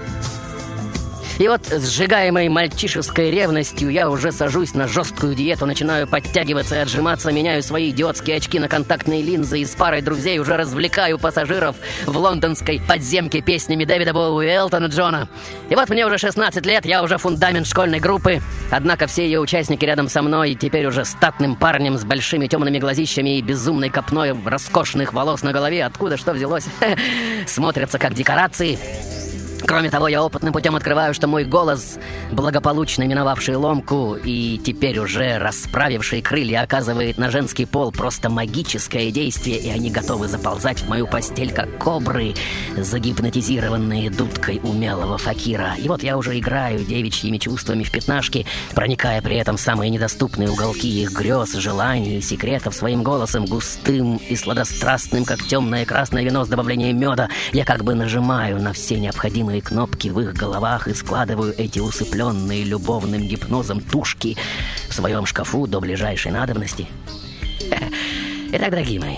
и 1.40 1.48
вот, 1.48 1.66
сжигаемой 1.68 2.48
мальчишеской 2.50 3.32
ревностью, 3.32 3.90
я 3.90 4.10
уже 4.10 4.32
сажусь 4.32 4.76
на 4.76 4.88
жесткую 4.88 5.34
диету, 5.34 5.66
начинаю 5.66 6.08
подтягиваться 6.08 6.76
и 6.76 6.80
отжиматься, 6.80 7.32
меняю 7.32 7.64
свои 7.64 7.90
идиотские 7.90 8.38
очки 8.38 8.60
на 8.60 8.68
контактные 8.68 9.24
линзы 9.24 9.60
и 9.60 9.66
с 9.66 9.72
парой 9.72 10.02
друзей 10.02 10.38
уже 10.38 10.56
развлекаю 10.58 11.18
пассажиров 11.18 11.76
в 12.06 12.16
лондонской 12.16 12.80
подземке 12.88 13.42
песнями 13.42 13.84
Дэвида 13.84 14.14
Боуи 14.14 14.46
и 14.46 14.50
Элтона 14.50 14.86
Джона. 14.86 15.28
И 15.70 15.76
вот 15.76 15.90
мне 15.90 16.06
уже 16.06 16.20
16 16.20 16.66
лет, 16.68 16.86
я 16.86 17.02
уже 17.02 17.18
фундамент 17.18 17.66
школьной 17.66 18.00
группы, 18.00 18.42
однако 18.70 19.08
все 19.08 19.26
ее 19.26 19.40
участники 19.40 19.86
рядом 19.86 20.10
со 20.10 20.22
мной 20.22 20.54
теперь 20.54 20.86
уже 20.86 21.04
статным 21.04 21.56
парнем 21.56 21.98
с 21.98 22.04
большими 22.04 22.48
темными 22.48 22.78
глазищами 22.78 23.38
и 23.38 23.42
безумной 23.42 23.90
копной 23.90 24.36
роскошных 24.46 25.14
волос 25.14 25.42
на 25.42 25.52
голове, 25.52 25.84
откуда 25.84 26.18
что 26.18 26.34
взялось, 26.34 26.66
смотрятся 27.48 27.98
как 27.98 28.14
декорации. 28.14 28.78
Кроме 29.66 29.90
того, 29.90 30.08
я 30.08 30.22
опытным 30.22 30.52
путем 30.52 30.76
открываю, 30.76 31.14
что 31.14 31.28
мой 31.28 31.46
голос, 31.46 31.98
благополучно 32.32 33.04
миновавший 33.04 33.56
ломку 33.56 34.16
и 34.16 34.58
теперь 34.58 35.00
уже 35.00 35.38
расправивший 35.38 36.22
крылья, 36.22 36.62
оказывает 36.62 37.18
на 37.18 37.32
женский 37.32 37.66
пол 37.66 37.92
просто 37.92 38.30
магическое 38.30 39.10
действие, 39.10 39.58
и 39.58 39.70
они 39.70 39.90
готовы 39.90 40.28
заползать 40.28 40.82
в 40.82 40.90
мою 40.90 41.08
постель, 41.08 41.54
как 41.54 41.78
кобры, 41.78 42.34
загипнотизированные 42.78 44.10
дудкой 44.10 44.60
умелого 44.64 45.18
факира. 45.18 45.76
И 45.78 45.88
вот 45.88 46.04
я 46.04 46.18
уже 46.18 46.38
играю 46.38 46.84
девичьими 46.84 47.38
чувствами 47.38 47.84
в 47.84 47.92
пятнашки, 47.92 48.46
проникая 48.76 49.22
при 49.22 49.38
этом 49.38 49.56
в 49.56 49.62
самые 49.62 49.90
недоступные 49.90 50.50
уголки 50.50 51.02
их 51.02 51.14
грез, 51.14 51.54
желаний 51.54 52.18
и 52.18 52.22
секретов 52.22 52.76
своим 52.76 53.02
голосом, 53.02 53.46
густым 53.46 54.18
и 54.18 54.36
сладострастным, 54.36 55.24
как 55.24 55.42
темное 55.44 55.86
красное 55.86 56.24
вино 56.24 56.44
с 56.44 56.50
добавлением 56.50 57.00
меда. 57.00 57.30
Я 57.54 57.64
как 57.64 57.84
бы 57.84 57.96
нажимаю 57.96 58.62
на 58.62 58.74
все 58.74 59.00
необходимые 59.00 59.53
невидимые 59.54 59.62
кнопки 59.62 60.08
в 60.10 60.20
их 60.20 60.34
головах 60.34 60.88
и 60.88 60.94
складываю 60.94 61.54
эти 61.58 61.80
усыпленные 61.80 62.64
любовным 62.64 63.22
гипнозом 63.22 63.82
тушки 63.82 64.36
в 64.90 64.94
своем 64.94 65.26
шкафу 65.26 65.68
до 65.68 65.80
ближайшей 65.80 66.32
надобности. 66.32 66.88
Итак, 68.52 68.72
дорогие 68.72 69.00
мои, 69.00 69.18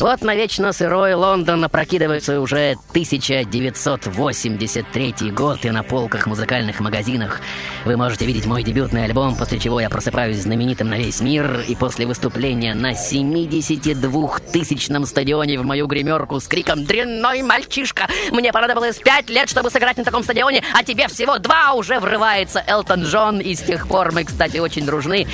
вот 0.00 0.22
на 0.22 0.34
вечно 0.34 0.72
сырой 0.72 1.12
Лондон 1.14 1.62
опрокидывается 1.64 2.40
уже 2.40 2.76
1983 2.90 5.14
год, 5.32 5.64
и 5.64 5.70
на 5.70 5.82
полках 5.82 6.26
музыкальных 6.26 6.78
магазинах 6.80 7.40
вы 7.84 7.96
можете 7.96 8.24
видеть 8.24 8.46
мой 8.46 8.62
дебютный 8.62 9.04
альбом, 9.04 9.34
после 9.36 9.58
чего 9.58 9.80
я 9.80 9.90
просыпаюсь 9.90 10.38
знаменитым 10.38 10.88
на 10.88 10.96
весь 10.96 11.20
мир, 11.20 11.64
и 11.66 11.74
после 11.74 12.06
выступления 12.06 12.74
на 12.74 12.92
72-тысячном 12.92 15.06
стадионе 15.06 15.58
в 15.58 15.64
мою 15.64 15.86
гримерку 15.86 16.40
с 16.40 16.48
криком 16.48 16.84
«Дрянной 16.84 17.42
мальчишка! 17.42 18.08
Мне 18.30 18.52
понадобилось 18.52 18.96
пять 18.96 19.28
лет, 19.28 19.50
чтобы 19.50 19.70
сыграть 19.70 19.98
на 19.98 20.04
таком 20.04 20.22
стадионе, 20.22 20.62
а 20.72 20.82
тебе 20.82 21.08
всего 21.08 21.38
два!» 21.38 21.74
уже 21.74 22.00
врывается 22.00 22.64
Элтон 22.66 23.04
Джон, 23.04 23.40
и 23.40 23.54
с 23.54 23.60
тех 23.60 23.86
пор 23.86 24.12
мы, 24.12 24.24
кстати, 24.24 24.56
очень 24.58 24.86
дружны. 24.86 25.26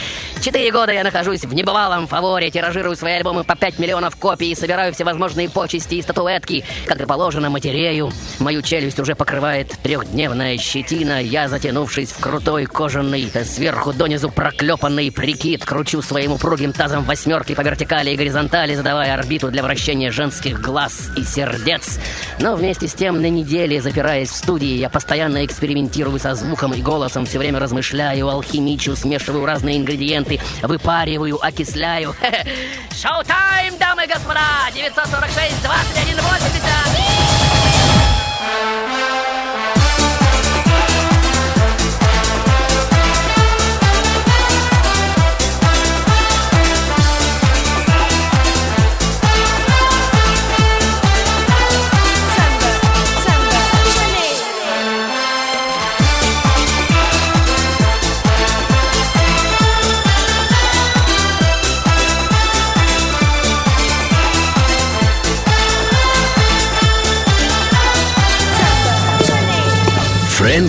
Четыре 0.43 0.73
года 0.73 0.93
я 0.93 1.05
нахожусь 1.05 1.45
в 1.45 1.55
небывалом 1.55 2.09
фаворе, 2.09 2.51
тиражирую 2.51 2.97
свои 2.97 3.13
альбомы 3.15 3.45
по 3.45 3.55
5 3.55 3.79
миллионов 3.79 4.17
копий, 4.17 4.56
собираю 4.57 4.93
всевозможжные 4.93 5.49
почести 5.49 5.97
и 5.97 6.03
статуэтки. 6.03 6.65
Как 6.87 7.01
и 7.01 7.07
положено, 7.07 7.51
матерею. 7.51 8.13
Мою 8.39 8.63
челюсть 8.63 8.99
уже 9.01 9.15
покрывает 9.15 9.75
трехдневная 9.83 10.59
щетина. 10.59 11.23
Я, 11.23 11.49
затянувшись 11.49 12.11
в 12.11 12.21
крутой 12.21 12.67
кожаный, 12.67 13.31
сверху 13.45 13.93
донизу 13.93 14.31
проклепанный 14.31 15.11
прикид, 15.13 15.65
кручу 15.65 16.03
своим 16.03 16.33
упругим 16.33 16.73
тазом 16.73 17.05
восьмерки 17.05 17.55
по 17.55 17.63
вертикали 17.63 18.11
и 18.11 18.17
горизонтали, 18.17 18.75
задавая 18.75 19.15
орбиту 19.15 19.51
для 19.51 19.63
вращения 19.63 20.11
женских 20.11 20.61
глаз 20.61 21.11
и 21.17 21.25
сердец. 21.25 21.99
Но 22.39 22.57
вместе 22.57 22.89
с 22.89 22.95
тем, 22.95 23.21
на 23.21 23.29
неделе, 23.29 23.81
запираясь 23.81 24.31
в 24.31 24.37
студии, 24.37 24.77
я 24.77 24.91
постоянно 24.91 25.45
экспериментирую 25.45 26.19
со 26.19 26.35
звуком 26.35 26.75
и 26.75 26.83
голосом, 26.83 27.27
все 27.27 27.39
время 27.39 27.59
размышляю, 27.61 28.29
алхимичу, 28.29 28.97
смешиваю 28.97 29.47
разные 29.47 29.79
ингредиенты, 29.79 30.41
выпариваю, 30.63 31.39
окисляю. 31.45 32.15
Шоу-тайм, 32.95 33.77
дамы 33.79 33.96
господа! 34.17 34.71
946 34.73 35.63
21 35.63 36.17
80. 36.17 37.16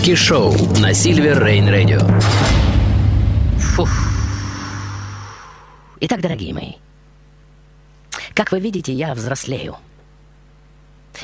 Фрэнки 0.08 0.24
Шоу 0.24 0.54
на 0.80 0.94
Сильвер 0.94 1.44
Рейн 1.44 1.68
Радио. 1.68 2.00
Итак, 6.00 6.22
дорогие 6.22 6.54
мои, 6.54 6.72
как 8.32 8.50
вы 8.50 8.60
видите, 8.60 8.90
я 8.94 9.12
взрослею. 9.12 9.76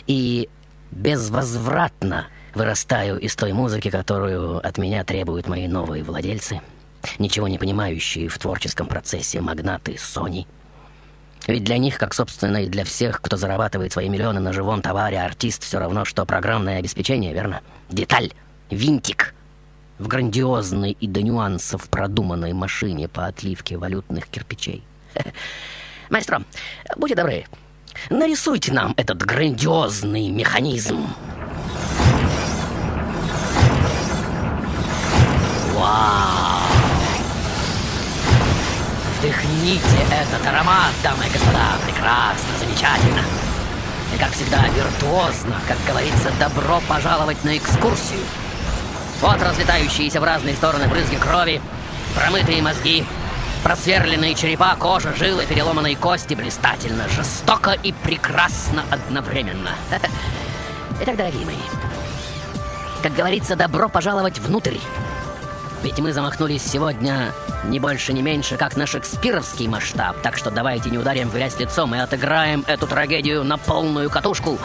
И 0.06 0.50
безвозвратно 0.90 2.26
вырастаю 2.54 3.18
из 3.18 3.34
той 3.36 3.54
музыки, 3.54 3.88
которую 3.88 4.58
от 4.58 4.76
меня 4.76 5.02
требуют 5.02 5.48
мои 5.48 5.66
новые 5.66 6.04
владельцы, 6.04 6.60
ничего 7.18 7.48
не 7.48 7.56
понимающие 7.56 8.28
в 8.28 8.38
творческом 8.38 8.86
процессе 8.86 9.40
магнаты 9.40 9.92
Sony. 9.92 10.46
Ведь 11.46 11.64
для 11.64 11.78
них, 11.78 11.96
как, 11.96 12.12
собственно, 12.12 12.64
и 12.64 12.68
для 12.68 12.84
всех, 12.84 13.22
кто 13.22 13.38
зарабатывает 13.38 13.94
свои 13.94 14.10
миллионы 14.10 14.40
на 14.40 14.52
живом 14.52 14.82
товаре, 14.82 15.22
артист 15.22 15.62
все 15.62 15.78
равно, 15.78 16.04
что 16.04 16.26
программное 16.26 16.80
обеспечение, 16.80 17.32
верно? 17.32 17.62
Деталь 17.88 18.30
винтик 18.74 19.34
в 19.98 20.08
грандиозной 20.08 20.92
и 20.92 21.06
до 21.06 21.22
нюансов 21.22 21.88
продуманной 21.88 22.52
машине 22.52 23.08
по 23.08 23.26
отливке 23.26 23.76
валютных 23.76 24.26
кирпичей. 24.26 24.82
Маэстро, 26.10 26.42
будьте 26.96 27.14
добры, 27.14 27.46
нарисуйте 28.10 28.72
нам 28.72 28.94
этот 28.96 29.22
грандиозный 29.22 30.28
механизм. 30.28 31.06
Вау! 35.74 36.44
Вдохните 39.18 40.02
этот 40.10 40.46
аромат, 40.46 40.92
дамы 41.02 41.24
и 41.26 41.32
господа. 41.32 41.78
Прекрасно, 41.86 42.58
замечательно. 42.58 43.22
И, 44.14 44.18
как 44.18 44.30
всегда, 44.32 44.66
виртуозно, 44.68 45.60
как 45.66 45.78
говорится, 45.86 46.30
добро 46.38 46.80
пожаловать 46.88 47.42
на 47.42 47.56
экскурсию. 47.56 48.20
Вот 49.20 49.42
разлетающиеся 49.42 50.20
в 50.20 50.24
разные 50.24 50.54
стороны 50.54 50.86
брызги 50.88 51.16
крови, 51.16 51.60
промытые 52.14 52.62
мозги, 52.62 53.04
просверленные 53.62 54.34
черепа, 54.34 54.76
кожа, 54.76 55.14
жилы, 55.14 55.46
переломанные 55.46 55.96
кости 55.96 56.34
блистательно, 56.34 57.08
жестоко 57.08 57.72
и 57.72 57.92
прекрасно 57.92 58.84
одновременно. 58.90 59.70
Итак, 61.00 61.16
дорогие 61.16 61.46
мои, 61.46 61.56
как 63.02 63.14
говорится, 63.14 63.56
добро 63.56 63.88
пожаловать 63.88 64.38
внутрь. 64.38 64.76
Ведь 65.82 65.98
мы 65.98 66.12
замахнулись 66.12 66.62
сегодня 66.62 67.32
не 67.64 67.78
больше, 67.78 68.12
не 68.12 68.22
меньше, 68.22 68.56
как 68.56 68.76
на 68.76 68.86
шекспировский 68.86 69.68
масштаб. 69.68 70.16
Так 70.22 70.36
что 70.36 70.50
давайте 70.50 70.90
не 70.90 70.98
ударим 70.98 71.28
в 71.28 71.34
грязь 71.34 71.58
лицом 71.58 71.94
и 71.94 71.98
отыграем 71.98 72.64
эту 72.66 72.86
трагедию 72.86 73.44
на 73.44 73.58
полную 73.58 74.08
катушку. 74.08 74.58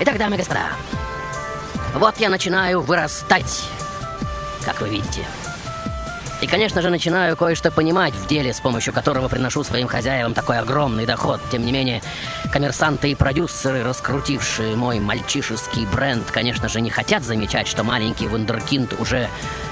Итак, 0.00 0.16
дамы 0.18 0.36
и 0.36 0.38
господа, 0.38 0.68
вот 1.94 2.18
я 2.18 2.28
начинаю 2.28 2.80
вырастать, 2.80 3.64
как 4.64 4.80
вы 4.80 4.88
видите. 4.88 5.24
И, 6.40 6.46
конечно 6.46 6.82
же, 6.82 6.90
начинаю 6.90 7.36
кое-что 7.36 7.70
понимать 7.70 8.12
в 8.12 8.26
деле, 8.26 8.52
с 8.52 8.60
помощью 8.60 8.92
которого 8.92 9.28
приношу 9.28 9.64
своим 9.64 9.86
хозяевам 9.86 10.34
такой 10.34 10.58
огромный 10.58 11.06
доход. 11.06 11.40
Тем 11.50 11.64
не 11.64 11.72
менее, 11.72 12.02
коммерсанты 12.52 13.12
и 13.12 13.14
продюсеры, 13.14 13.82
раскрутившие 13.82 14.76
мой 14.76 15.00
мальчишеский 15.00 15.86
бренд, 15.86 16.30
конечно 16.30 16.68
же, 16.68 16.80
не 16.82 16.90
хотят 16.90 17.22
замечать, 17.22 17.66
что 17.66 17.82
маленький 17.84 18.26
вундеркинд 18.26 19.00
уже 19.00 19.28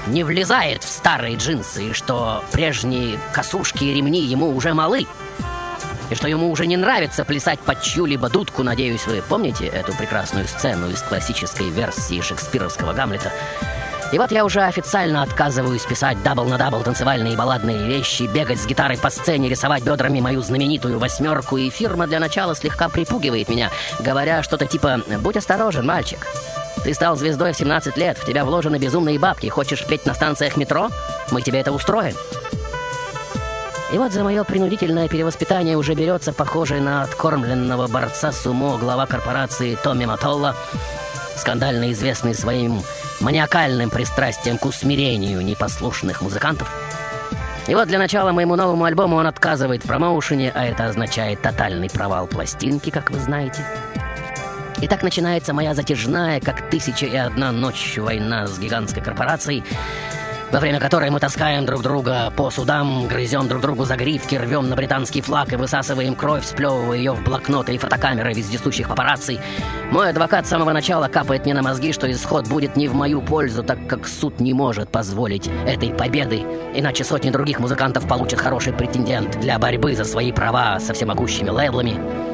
не 0.07 0.23
влезает 0.23 0.83
в 0.83 0.89
старые 0.89 1.35
джинсы, 1.35 1.89
и 1.89 1.93
что 1.93 2.43
прежние 2.51 3.19
косушки 3.33 3.83
и 3.83 3.93
ремни 3.93 4.21
ему 4.21 4.55
уже 4.55 4.73
малы. 4.73 5.05
И 6.09 6.15
что 6.15 6.27
ему 6.27 6.51
уже 6.51 6.65
не 6.65 6.77
нравится 6.77 7.25
плясать 7.25 7.59
под 7.59 7.81
чью-либо 7.81 8.29
дудку, 8.29 8.63
надеюсь, 8.63 9.05
вы 9.07 9.21
помните 9.27 9.65
эту 9.65 9.93
прекрасную 9.93 10.47
сцену 10.47 10.89
из 10.89 11.01
классической 11.01 11.69
версии 11.69 12.21
шекспировского 12.21 12.93
Гамлета? 12.93 13.31
И 14.13 14.19
вот 14.19 14.31
я 14.31 14.45
уже 14.45 14.61
официально 14.61 15.23
отказываюсь 15.23 15.81
писать 15.81 16.21
double 16.21 16.45
на 16.45 16.59
double 16.59 16.83
танцевальные 16.83 17.33
и 17.33 17.35
балладные 17.35 17.87
вещи, 17.87 18.29
бегать 18.31 18.59
с 18.59 18.67
гитарой 18.67 18.95
по 18.99 19.09
сцене, 19.09 19.49
рисовать 19.49 19.81
бедрами 19.81 20.19
мою 20.19 20.43
знаменитую 20.43 20.99
восьмерку, 20.99 21.57
и 21.57 21.71
фирма 21.71 22.05
для 22.05 22.19
начала 22.19 22.55
слегка 22.55 22.89
припугивает 22.89 23.49
меня, 23.49 23.71
говоря 23.99 24.43
что-то 24.43 24.67
типа 24.67 25.01
«Будь 25.21 25.37
осторожен, 25.37 25.87
мальчик». 25.87 26.27
Ты 26.83 26.93
стал 26.93 27.15
звездой 27.15 27.53
в 27.53 27.57
17 27.57 27.97
лет, 27.97 28.19
в 28.19 28.25
тебя 28.25 28.45
вложены 28.45 28.75
безумные 28.75 29.17
бабки, 29.17 29.47
хочешь 29.47 29.83
петь 29.83 30.05
на 30.05 30.13
станциях 30.13 30.57
метро? 30.57 30.89
Мы 31.31 31.41
тебе 31.41 31.61
это 31.61 31.71
устроим. 31.71 32.13
И 33.93 33.97
вот 33.99 34.11
за 34.11 34.23
мое 34.23 34.43
принудительное 34.43 35.07
перевоспитание 35.07 35.77
уже 35.77 35.93
берется 35.93 36.33
похожий 36.33 36.81
на 36.81 37.03
откормленного 37.03 37.87
борца 37.87 38.31
сумо 38.31 38.79
глава 38.79 39.05
корпорации 39.05 39.77
Томми 39.83 40.05
Матолла, 40.05 40.55
скандально 41.37 41.91
известный 41.91 42.33
своим 42.33 42.81
маниакальным 43.21 43.91
пристрастием 43.91 44.57
к 44.57 44.65
усмирению 44.65 45.41
непослушных 45.41 46.23
музыкантов. 46.23 46.73
И 47.67 47.75
вот 47.75 47.87
для 47.87 47.99
начала 47.99 48.31
моему 48.31 48.55
новому 48.55 48.83
альбому 48.83 49.17
он 49.17 49.27
отказывает 49.27 49.83
в 49.83 49.87
промоушене, 49.87 50.51
а 50.55 50.65
это 50.65 50.85
означает 50.85 51.43
тотальный 51.43 51.91
провал 51.91 52.25
пластинки, 52.25 52.89
как 52.89 53.11
вы 53.11 53.19
знаете. 53.19 53.63
И 54.81 54.87
так 54.87 55.03
начинается 55.03 55.53
моя 55.53 55.75
затяжная, 55.75 56.41
как 56.41 56.67
тысяча 56.71 57.05
и 57.05 57.15
одна 57.15 57.51
ночь 57.51 57.99
война 57.99 58.47
с 58.47 58.57
гигантской 58.57 59.03
корпорацией, 59.03 59.63
во 60.53 60.59
время 60.59 60.79
которой 60.79 61.09
мы 61.09 61.19
таскаем 61.19 61.65
друг 61.65 61.81
друга 61.81 62.31
по 62.37 62.51
судам, 62.51 63.07
грызем 63.07 63.47
друг 63.47 63.59
другу 63.63 63.85
за 63.85 63.95
гривки, 63.95 64.35
рвем 64.35 64.69
на 64.69 64.75
британский 64.75 65.21
флаг 65.21 65.51
и 65.51 65.55
высасываем 65.55 66.13
кровь, 66.13 66.45
сплевывая 66.45 66.95
ее 66.95 67.13
в 67.13 67.23
блокноты 67.23 67.73
и 67.73 67.79
фотокамеры 67.79 68.33
вездесущих 68.33 68.87
папарацци. 68.87 69.39
Мой 69.89 70.11
адвокат 70.11 70.45
с 70.45 70.49
самого 70.49 70.71
начала 70.71 71.07
капает 71.07 71.45
мне 71.45 71.55
на 71.55 71.63
мозги, 71.63 71.91
что 71.91 72.09
исход 72.11 72.47
будет 72.47 72.75
не 72.75 72.87
в 72.87 72.93
мою 72.93 73.19
пользу, 73.23 73.63
так 73.63 73.87
как 73.87 74.07
суд 74.07 74.39
не 74.39 74.53
может 74.53 74.89
позволить 74.89 75.49
этой 75.65 75.89
победы, 75.89 76.45
иначе 76.75 77.03
сотни 77.03 77.31
других 77.31 77.59
музыкантов 77.59 78.07
получат 78.07 78.39
хороший 78.39 78.73
претендент 78.73 79.39
для 79.39 79.57
борьбы 79.57 79.95
за 79.95 80.03
свои 80.03 80.31
права 80.31 80.79
со 80.79 80.93
всемогущими 80.93 81.49
лейблами. 81.49 82.32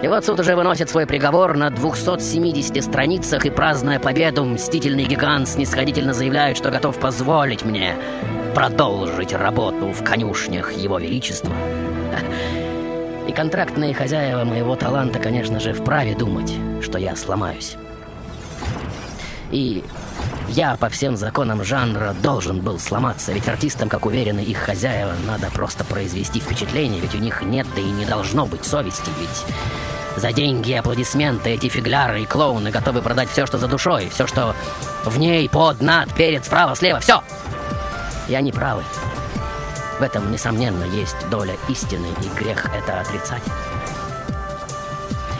И 0.00 0.06
вот 0.06 0.24
суд 0.24 0.38
уже 0.38 0.54
выносит 0.54 0.88
свой 0.88 1.06
приговор 1.06 1.56
на 1.56 1.70
270 1.70 2.84
страницах, 2.84 3.44
и 3.44 3.50
празднуя 3.50 3.98
победу, 3.98 4.44
мстительный 4.44 5.04
гигант 5.04 5.48
снисходительно 5.48 6.14
заявляет, 6.14 6.56
что 6.56 6.70
готов 6.70 6.98
позволить 7.00 7.64
мне 7.64 7.96
продолжить 8.54 9.32
работу 9.32 9.88
в 9.88 10.04
конюшнях 10.04 10.72
Его 10.72 10.98
Величества. 11.00 11.52
И 13.26 13.32
контрактные 13.32 13.92
хозяева 13.92 14.44
моего 14.44 14.76
таланта, 14.76 15.18
конечно 15.18 15.58
же, 15.58 15.72
вправе 15.72 16.14
думать, 16.14 16.54
что 16.80 16.98
я 16.98 17.16
сломаюсь. 17.16 17.76
И 19.50 19.82
я 20.48 20.76
по 20.76 20.88
всем 20.88 21.16
законам 21.16 21.62
жанра 21.64 22.14
должен 22.22 22.60
был 22.60 22.78
сломаться, 22.78 23.32
ведь 23.32 23.48
артистам, 23.48 23.88
как 23.88 24.06
уверены 24.06 24.40
их 24.40 24.58
хозяева, 24.58 25.14
надо 25.26 25.50
просто 25.50 25.84
произвести 25.84 26.40
впечатление, 26.40 27.00
ведь 27.00 27.14
у 27.14 27.18
них 27.18 27.42
нет, 27.42 27.66
да 27.74 27.80
и 27.80 27.90
не 27.90 28.04
должно 28.04 28.46
быть 28.46 28.64
совести, 28.64 29.10
ведь 29.20 29.44
за 30.16 30.32
деньги 30.32 30.70
и 30.70 30.74
аплодисменты 30.74 31.50
эти 31.50 31.68
фигляры 31.68 32.22
и 32.22 32.26
клоуны 32.26 32.70
готовы 32.70 33.02
продать 33.02 33.30
все, 33.30 33.46
что 33.46 33.58
за 33.58 33.68
душой, 33.68 34.08
все, 34.08 34.26
что 34.26 34.56
в 35.04 35.18
ней, 35.18 35.48
под, 35.48 35.80
над, 35.80 36.12
перед, 36.14 36.44
справа, 36.44 36.74
слева, 36.74 37.00
все. 37.00 37.22
И 38.28 38.34
они 38.34 38.50
правы. 38.50 38.82
В 39.98 40.02
этом, 40.02 40.30
несомненно, 40.30 40.84
есть 40.84 41.16
доля 41.30 41.56
истины, 41.68 42.06
и 42.22 42.38
грех 42.38 42.66
это 42.74 43.00
отрицать. 43.00 43.42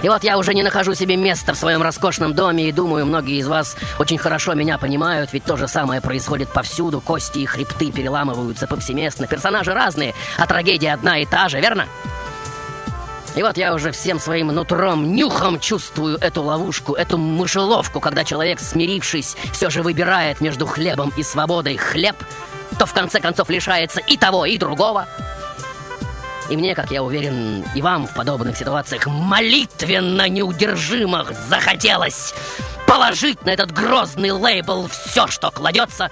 И 0.03 0.09
вот 0.09 0.23
я 0.23 0.39
уже 0.39 0.55
не 0.55 0.63
нахожу 0.63 0.95
себе 0.95 1.17
места 1.17 1.55
в 1.55 1.57
своем 1.57 1.83
роскошном 1.83 2.33
доме, 2.33 2.69
и 2.69 2.73
думаю, 2.73 3.05
многие 3.05 3.39
из 3.39 3.49
вас 3.49 3.77
очень 3.99 4.17
хорошо 4.17 4.55
меня 4.55 4.79
понимают, 4.79 5.33
ведь 5.33 5.45
то 5.45 5.57
же 5.57 5.67
самое 5.67 6.01
происходит 6.01 6.49
повсюду, 6.51 7.01
кости 7.01 7.41
и 7.41 7.47
хребты 7.47 7.91
переламываются 7.91 8.69
повсеместно, 8.69 9.27
персонажи 9.27 9.75
разные, 9.75 10.15
а 10.39 10.47
трагедия 10.47 10.93
одна 10.93 11.19
и 11.19 11.27
та 11.27 11.49
же, 11.49 11.61
верно? 11.61 11.87
И 13.35 13.43
вот 13.43 13.57
я 13.57 13.75
уже 13.75 13.91
всем 13.91 14.21
своим 14.21 14.49
нутром, 14.49 15.15
нюхом 15.15 15.61
чувствую 15.61 16.17
эту 16.19 16.43
ловушку, 16.43 16.95
эту 16.95 17.19
мышеловку, 17.19 18.01
когда 18.01 18.25
человек, 18.25 18.61
смирившись, 18.61 19.37
все 19.53 19.69
же 19.69 19.83
выбирает 19.83 20.41
между 20.41 20.67
хлебом 20.67 21.13
и 21.17 21.23
свободой 21.23 21.77
хлеб, 21.77 22.17
то 22.79 22.87
в 22.87 22.93
конце 22.93 23.21
концов 23.21 23.51
лишается 23.51 24.01
и 24.01 24.17
того, 24.17 24.45
и 24.45 24.59
другого. 24.59 25.09
И 26.49 26.57
мне, 26.57 26.75
как 26.75 26.91
я 26.91 27.03
уверен, 27.03 27.65
и 27.75 27.83
вам 27.83 28.07
в 28.07 28.15
подобных 28.15 28.57
ситуациях 28.57 29.07
молитвенно 29.07 30.29
неудержимо 30.29 31.27
захотелось 31.49 32.35
положить 32.87 33.45
на 33.45 33.51
этот 33.51 33.71
грозный 33.71 34.31
лейбл 34.31 34.89
все, 34.89 35.27
что 35.27 35.51
кладется. 35.51 36.11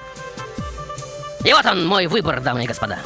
И 1.42 1.53
вот 1.53 1.64
он, 1.64 1.87
мой 1.87 2.07
выбор, 2.07 2.40
дамы 2.40 2.64
и 2.64 2.66
господа. 2.66 2.99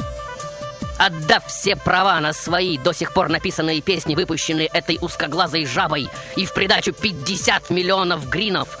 Отдав 0.97 1.47
все 1.47 1.75
права 1.75 2.19
на 2.19 2.33
свои 2.33 2.77
до 2.77 2.93
сих 2.93 3.13
пор 3.13 3.29
написанные 3.29 3.81
песни, 3.81 4.13
выпущенные 4.13 4.67
этой 4.67 4.99
узкоглазой 5.01 5.65
жабой, 5.65 6.09
и 6.35 6.45
в 6.45 6.53
придачу 6.53 6.93
50 6.93 7.69
миллионов 7.69 8.29
гринов, 8.29 8.77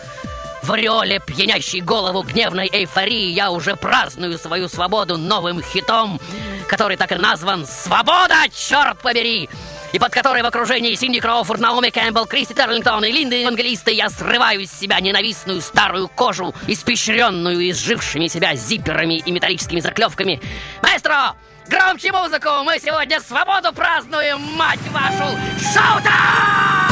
в 0.61 0.71
ореоле 0.71 1.19
пьянящей 1.19 1.81
голову 1.81 2.23
гневной 2.23 2.69
эйфории 2.71 3.29
я 3.29 3.51
уже 3.51 3.75
праздную 3.75 4.37
свою 4.37 4.67
свободу 4.67 5.17
новым 5.17 5.61
хитом, 5.61 6.19
который 6.67 6.97
так 6.97 7.11
и 7.11 7.15
назван 7.15 7.65
«Свобода, 7.65 8.35
черт 8.53 8.99
побери!» 8.99 9.49
и 9.91 9.99
под 9.99 10.13
которой 10.13 10.41
в 10.41 10.45
окружении 10.45 10.95
Синди 10.95 11.19
Кроуфорд, 11.19 11.59
Наоми 11.59 11.89
Кэмпбелл, 11.89 12.25
Кристи 12.25 12.53
Терлингтон 12.53 13.03
и 13.03 13.11
Линды 13.11 13.35
Евангелисты 13.35 13.91
я 13.91 14.09
срываю 14.09 14.61
из 14.61 14.71
себя 14.71 14.99
ненавистную 14.99 15.61
старую 15.61 16.07
кожу, 16.07 16.53
испещренную 16.67 17.69
изжившими 17.71 18.27
себя 18.27 18.55
зипперами 18.55 19.17
и 19.17 19.31
металлическими 19.31 19.79
заклевками. 19.79 20.41
Маэстро, 20.81 21.35
громче 21.67 22.11
музыку! 22.11 22.49
Мы 22.63 22.79
сегодня 22.79 23.19
свободу 23.19 23.73
празднуем, 23.73 24.39
мать 24.55 24.79
вашу! 24.91 25.37
Шоу-таун! 25.73 26.90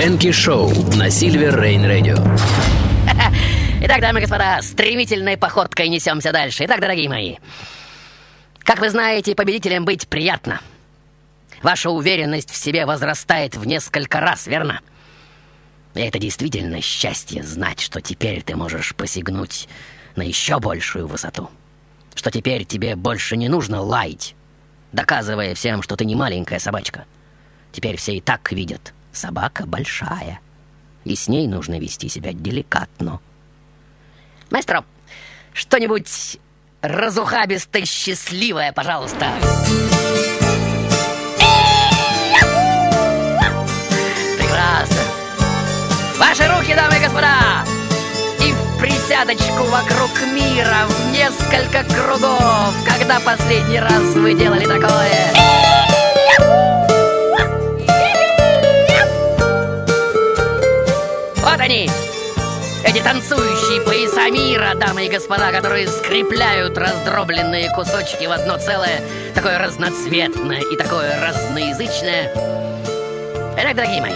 Фрэнки 0.00 0.32
Шоу 0.32 0.70
на 0.96 1.10
Сильвер 1.10 1.60
Рейн 1.60 1.84
Радио. 1.84 2.16
Итак, 3.82 4.00
дамы 4.00 4.20
и 4.20 4.22
господа, 4.22 4.62
стремительной 4.62 5.36
походкой 5.36 5.90
несемся 5.90 6.32
дальше. 6.32 6.64
Итак, 6.64 6.80
дорогие 6.80 7.10
мои, 7.10 7.36
как 8.60 8.80
вы 8.80 8.88
знаете, 8.88 9.34
победителем 9.34 9.84
быть 9.84 10.08
приятно. 10.08 10.62
Ваша 11.62 11.90
уверенность 11.90 12.50
в 12.50 12.56
себе 12.56 12.86
возрастает 12.86 13.56
в 13.56 13.66
несколько 13.66 14.20
раз, 14.20 14.46
верно? 14.46 14.80
И 15.92 16.00
это 16.00 16.18
действительно 16.18 16.80
счастье 16.80 17.42
знать, 17.42 17.80
что 17.80 18.00
теперь 18.00 18.40
ты 18.40 18.56
можешь 18.56 18.94
посягнуть 18.94 19.68
на 20.16 20.22
еще 20.22 20.60
большую 20.60 21.08
высоту. 21.08 21.50
Что 22.14 22.30
теперь 22.30 22.64
тебе 22.64 22.96
больше 22.96 23.36
не 23.36 23.50
нужно 23.50 23.82
лаять, 23.82 24.34
доказывая 24.92 25.54
всем, 25.54 25.82
что 25.82 25.94
ты 25.94 26.06
не 26.06 26.14
маленькая 26.14 26.58
собачка. 26.58 27.04
Теперь 27.70 27.98
все 27.98 28.14
и 28.14 28.22
так 28.22 28.50
видят. 28.50 28.94
Собака 29.20 29.66
большая, 29.66 30.40
и 31.04 31.14
с 31.14 31.28
ней 31.28 31.46
нужно 31.46 31.78
вести 31.78 32.08
себя 32.08 32.32
деликатно. 32.32 33.20
Маэстро, 34.48 34.82
что-нибудь 35.52 36.38
разухабистое, 36.80 37.84
счастливое, 37.84 38.72
пожалуйста. 38.72 39.30
Прекрасно. 44.38 45.02
Ваши 46.16 46.48
руки, 46.48 46.74
дамы 46.74 46.96
и 46.96 47.00
господа, 47.00 47.66
и 48.40 48.54
в 48.54 48.80
присядочку 48.80 49.64
вокруг 49.64 50.18
мира 50.32 50.86
в 50.88 51.12
несколько 51.12 51.84
кругов, 51.84 52.74
когда 52.86 53.20
последний 53.20 53.80
раз 53.80 54.14
вы 54.14 54.32
делали 54.32 54.64
такое. 54.64 55.30
Yahoo! 56.38 56.79
Вот 61.60 61.66
они, 61.66 61.90
эти 62.86 63.02
танцующие 63.02 63.82
пояса 63.82 64.30
мира, 64.30 64.72
дамы 64.76 65.04
и 65.04 65.10
господа, 65.10 65.52
которые 65.52 65.88
скрепляют 65.88 66.78
раздробленные 66.78 67.70
кусочки 67.74 68.24
в 68.24 68.32
одно 68.32 68.56
целое, 68.56 69.02
такое 69.34 69.58
разноцветное 69.58 70.62
и 70.62 70.76
такое 70.76 71.20
разноязычное. 71.20 72.32
Итак, 73.58 73.76
дорогие 73.76 74.00
мои, 74.00 74.14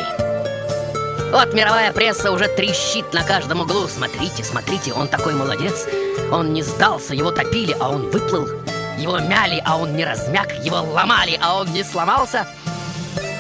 вот 1.33 1.53
мировая 1.53 1.93
пресса 1.93 2.33
уже 2.33 2.49
трещит 2.49 3.13
на 3.13 3.23
каждом 3.23 3.61
углу. 3.61 3.89
Смотрите, 3.89 4.43
смотрите, 4.43 4.95
он 4.95 5.09
такой 5.09 5.35
молодец. 5.35 5.87
Он 6.33 6.55
не 6.55 6.63
сдался, 6.63 7.13
его 7.15 7.31
топили, 7.31 7.77
а 7.79 7.91
он 7.91 8.09
выплыл. 8.09 8.49
Его 8.97 9.19
мяли, 9.19 9.63
а 9.67 9.77
он 9.77 9.95
не 9.95 10.07
размяк. 10.07 10.51
Его 10.65 10.81
ломали, 10.81 11.39
а 11.43 11.61
он 11.61 11.71
не 11.75 11.85
сломался. 11.85 12.47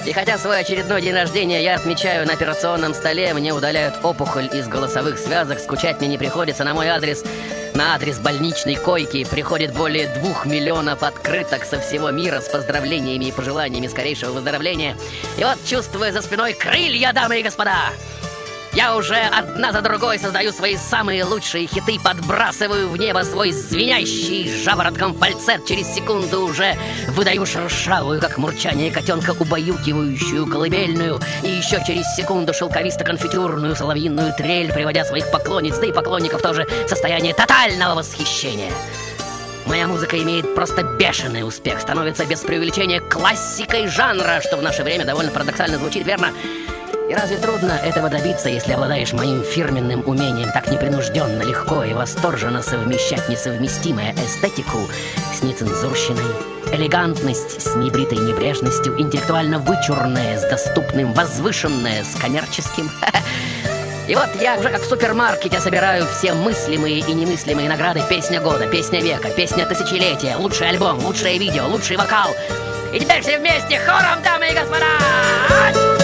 И 0.06 0.12
хотя 0.12 0.36
свой 0.36 0.60
очередной 0.60 1.00
день 1.00 1.14
рождения 1.14 1.62
я 1.62 1.76
отмечаю 1.76 2.26
на 2.26 2.34
операционном 2.34 2.92
столе, 2.92 3.32
мне 3.32 3.54
удаляют 3.54 3.94
опухоль 4.02 4.50
из 4.52 4.68
голосовых 4.68 5.18
связок, 5.18 5.58
скучать 5.58 5.98
мне 5.98 6.08
не 6.08 6.18
приходится 6.18 6.62
на 6.62 6.74
мой 6.74 6.88
адрес. 6.88 7.24
На 7.74 7.94
адрес 7.94 8.18
больничной 8.18 8.76
койки 8.76 9.24
приходит 9.24 9.72
более 9.72 10.08
двух 10.08 10.44
миллионов 10.44 11.02
открыток 11.02 11.64
со 11.64 11.80
всего 11.80 12.10
мира 12.10 12.40
с 12.40 12.48
поздравлениями 12.48 13.24
и 13.24 13.32
пожеланиями 13.32 13.86
скорейшего 13.86 14.32
выздоровления. 14.32 14.94
И 15.38 15.42
вот, 15.42 15.56
чувствуя 15.66 16.12
за 16.12 16.20
спиной 16.20 16.52
крылья, 16.52 17.12
дамы 17.14 17.40
и 17.40 17.42
господа, 17.42 17.90
я 18.74 18.96
уже 18.96 19.16
одна 19.16 19.72
за 19.72 19.82
другой 19.82 20.18
создаю 20.18 20.52
свои 20.52 20.76
самые 20.76 21.24
лучшие 21.24 21.66
хиты, 21.66 21.98
подбрасываю 22.02 22.88
в 22.88 22.96
небо 22.96 23.22
свой 23.22 23.52
звенящий 23.52 24.52
жаворотком 24.64 25.14
фальцет. 25.14 25.64
Через 25.64 25.94
секунду 25.94 26.40
уже 26.40 26.76
выдаю 27.08 27.46
шершавую, 27.46 28.20
как 28.20 28.36
мурчание 28.36 28.90
котенка, 28.90 29.34
убаюкивающую 29.38 30.46
колыбельную. 30.46 31.20
И 31.42 31.48
еще 31.50 31.82
через 31.86 32.04
секунду 32.16 32.52
шелковисто-конфетюрную 32.52 33.76
соловьиную 33.76 34.34
трель, 34.34 34.72
приводя 34.72 35.04
своих 35.04 35.30
поклонниц, 35.30 35.78
да 35.78 35.86
и 35.86 35.92
поклонников 35.92 36.42
тоже 36.42 36.66
в 36.86 36.88
состояние 36.88 37.32
тотального 37.32 37.94
восхищения. 37.94 38.72
Моя 39.66 39.86
музыка 39.86 40.20
имеет 40.22 40.54
просто 40.54 40.82
бешеный 40.82 41.46
успех, 41.46 41.80
становится 41.80 42.26
без 42.26 42.40
преувеличения 42.40 43.00
классикой 43.00 43.86
жанра, 43.88 44.42
что 44.42 44.56
в 44.56 44.62
наше 44.62 44.82
время 44.82 45.06
довольно 45.06 45.30
парадоксально 45.30 45.78
звучит, 45.78 46.06
верно? 46.06 46.32
И 47.08 47.14
разве 47.14 47.36
трудно 47.36 47.72
этого 47.72 48.08
добиться, 48.08 48.48
если 48.48 48.72
обладаешь 48.72 49.12
моим 49.12 49.42
фирменным 49.42 50.02
умением 50.06 50.50
так 50.52 50.70
непринужденно, 50.70 51.42
легко 51.42 51.84
и 51.84 51.92
восторженно 51.92 52.62
совмещать 52.62 53.28
несовместимое 53.28 54.14
эстетику 54.14 54.88
с 55.34 55.42
нецензурщиной, 55.42 56.24
элегантность 56.72 57.60
с 57.60 57.76
небритой 57.76 58.18
небрежностью, 58.18 58.98
интеллектуально 58.98 59.58
вычурное 59.58 60.38
с 60.38 60.48
доступным, 60.48 61.12
возвышенное 61.12 62.04
с 62.04 62.18
коммерческим? 62.18 62.90
И 64.08 64.14
вот 64.14 64.28
я 64.40 64.58
уже 64.58 64.68
как 64.68 64.82
в 64.82 64.86
супермаркете 64.86 65.60
собираю 65.60 66.06
все 66.06 66.34
мыслимые 66.34 66.98
и 67.00 67.14
немыслимые 67.14 67.70
награды 67.70 68.02
«Песня 68.06 68.38
года», 68.38 68.66
«Песня 68.66 69.00
века», 69.00 69.30
«Песня 69.30 69.64
тысячелетия», 69.64 70.36
«Лучший 70.36 70.68
альбом», 70.68 71.02
«Лучшее 71.02 71.38
видео», 71.38 71.66
«Лучший 71.68 71.96
вокал». 71.96 72.28
И 72.92 73.00
теперь 73.00 73.22
все 73.22 73.38
вместе 73.38 73.80
хором, 73.80 74.22
дамы 74.22 74.50
и 74.50 74.54
господа! 74.54 76.03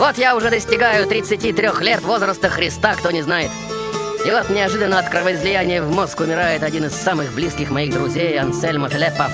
Вот 0.00 0.16
я 0.16 0.34
уже 0.34 0.48
достигаю 0.48 1.06
33 1.06 1.68
лет 1.82 2.00
возраста 2.00 2.48
Христа, 2.48 2.94
кто 2.94 3.10
не 3.10 3.20
знает. 3.20 3.50
И 4.24 4.30
вот 4.30 4.48
неожиданно 4.48 4.98
от 4.98 5.10
кровоизлияния 5.10 5.82
в 5.82 5.94
мозг 5.94 6.18
умирает 6.20 6.62
один 6.62 6.86
из 6.86 6.94
самых 6.94 7.34
близких 7.34 7.68
моих 7.68 7.92
друзей, 7.92 8.40
Ансельмо 8.40 8.88
Филеппо. 8.88 9.28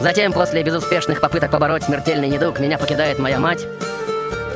Затем, 0.00 0.32
после 0.32 0.62
безуспешных 0.62 1.20
попыток 1.20 1.50
побороть 1.50 1.82
смертельный 1.82 2.28
недуг, 2.28 2.60
меня 2.60 2.78
покидает 2.78 3.18
моя 3.18 3.40
мать. 3.40 3.66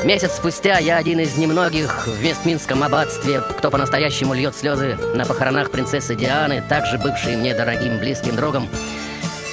Месяц 0.05 0.37
спустя 0.37 0.79
я 0.79 0.99
один 0.99 1.19
из 1.19 1.37
немногих 1.37 2.07
в 2.07 2.15
Вестминском 2.15 2.85
аббатстве, 2.85 3.41
кто 3.59 3.73
по-настоящему 3.73 4.35
льет 4.35 4.55
слезы 4.55 4.97
на 5.17 5.25
похоронах 5.25 5.73
принцессы 5.73 6.15
Дианы, 6.15 6.63
также 6.69 6.97
бывшей 6.97 7.35
мне 7.35 7.57
дорогим 7.57 7.99
близким 7.99 8.37
другом. 8.37 8.69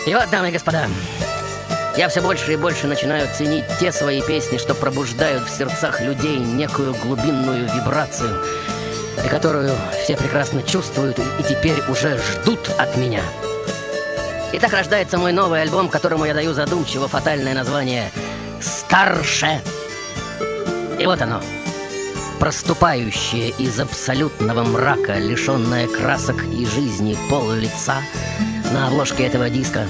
И 0.06 0.14
вот, 0.14 0.30
дамы 0.30 0.50
и 0.50 0.52
господа, 0.52 0.86
я 1.98 2.08
все 2.08 2.22
больше 2.22 2.54
и 2.54 2.56
больше 2.56 2.88
начинаю 2.88 3.28
ценить 3.36 3.66
те 3.80 3.92
свои 3.92 4.22
песни, 4.22 4.58
что 4.58 4.74
пробуждают 4.74 5.44
в 5.44 5.50
сердцах 5.50 6.02
людей 6.02 6.38
некую 6.38 6.94
глубинную 6.94 7.70
вибрацию, 7.74 8.42
и 9.24 9.28
которую 9.28 9.72
все 10.02 10.16
прекрасно 10.16 10.64
чувствуют 10.64 11.20
и 11.20 11.44
теперь 11.44 11.82
уже 11.90 12.18
ждут 12.18 12.70
от 12.78 12.96
меня. 12.96 13.22
И 14.54 14.60
так 14.60 14.72
рождается 14.74 15.18
мой 15.18 15.34
новый 15.34 15.62
альбом, 15.62 15.90
которому 15.90 16.26
я 16.26 16.34
даю 16.34 16.54
задумчиво 16.54 17.08
фатальное 17.08 17.54
название 17.54 18.12
«Старше». 18.62 19.62
И 21.00 21.06
вот 21.06 21.22
оно, 21.22 21.42
проступающее 22.40 23.50
из 23.50 23.80
абсолютного 23.80 24.64
мрака, 24.64 25.18
лишенное 25.18 25.88
красок 25.88 26.44
и 26.46 26.66
жизни 26.66 27.18
пол 27.30 27.52
лица 27.52 27.98
на 28.74 28.88
обложке 28.88 29.26
этого 29.26 29.50
диска, 29.50 29.88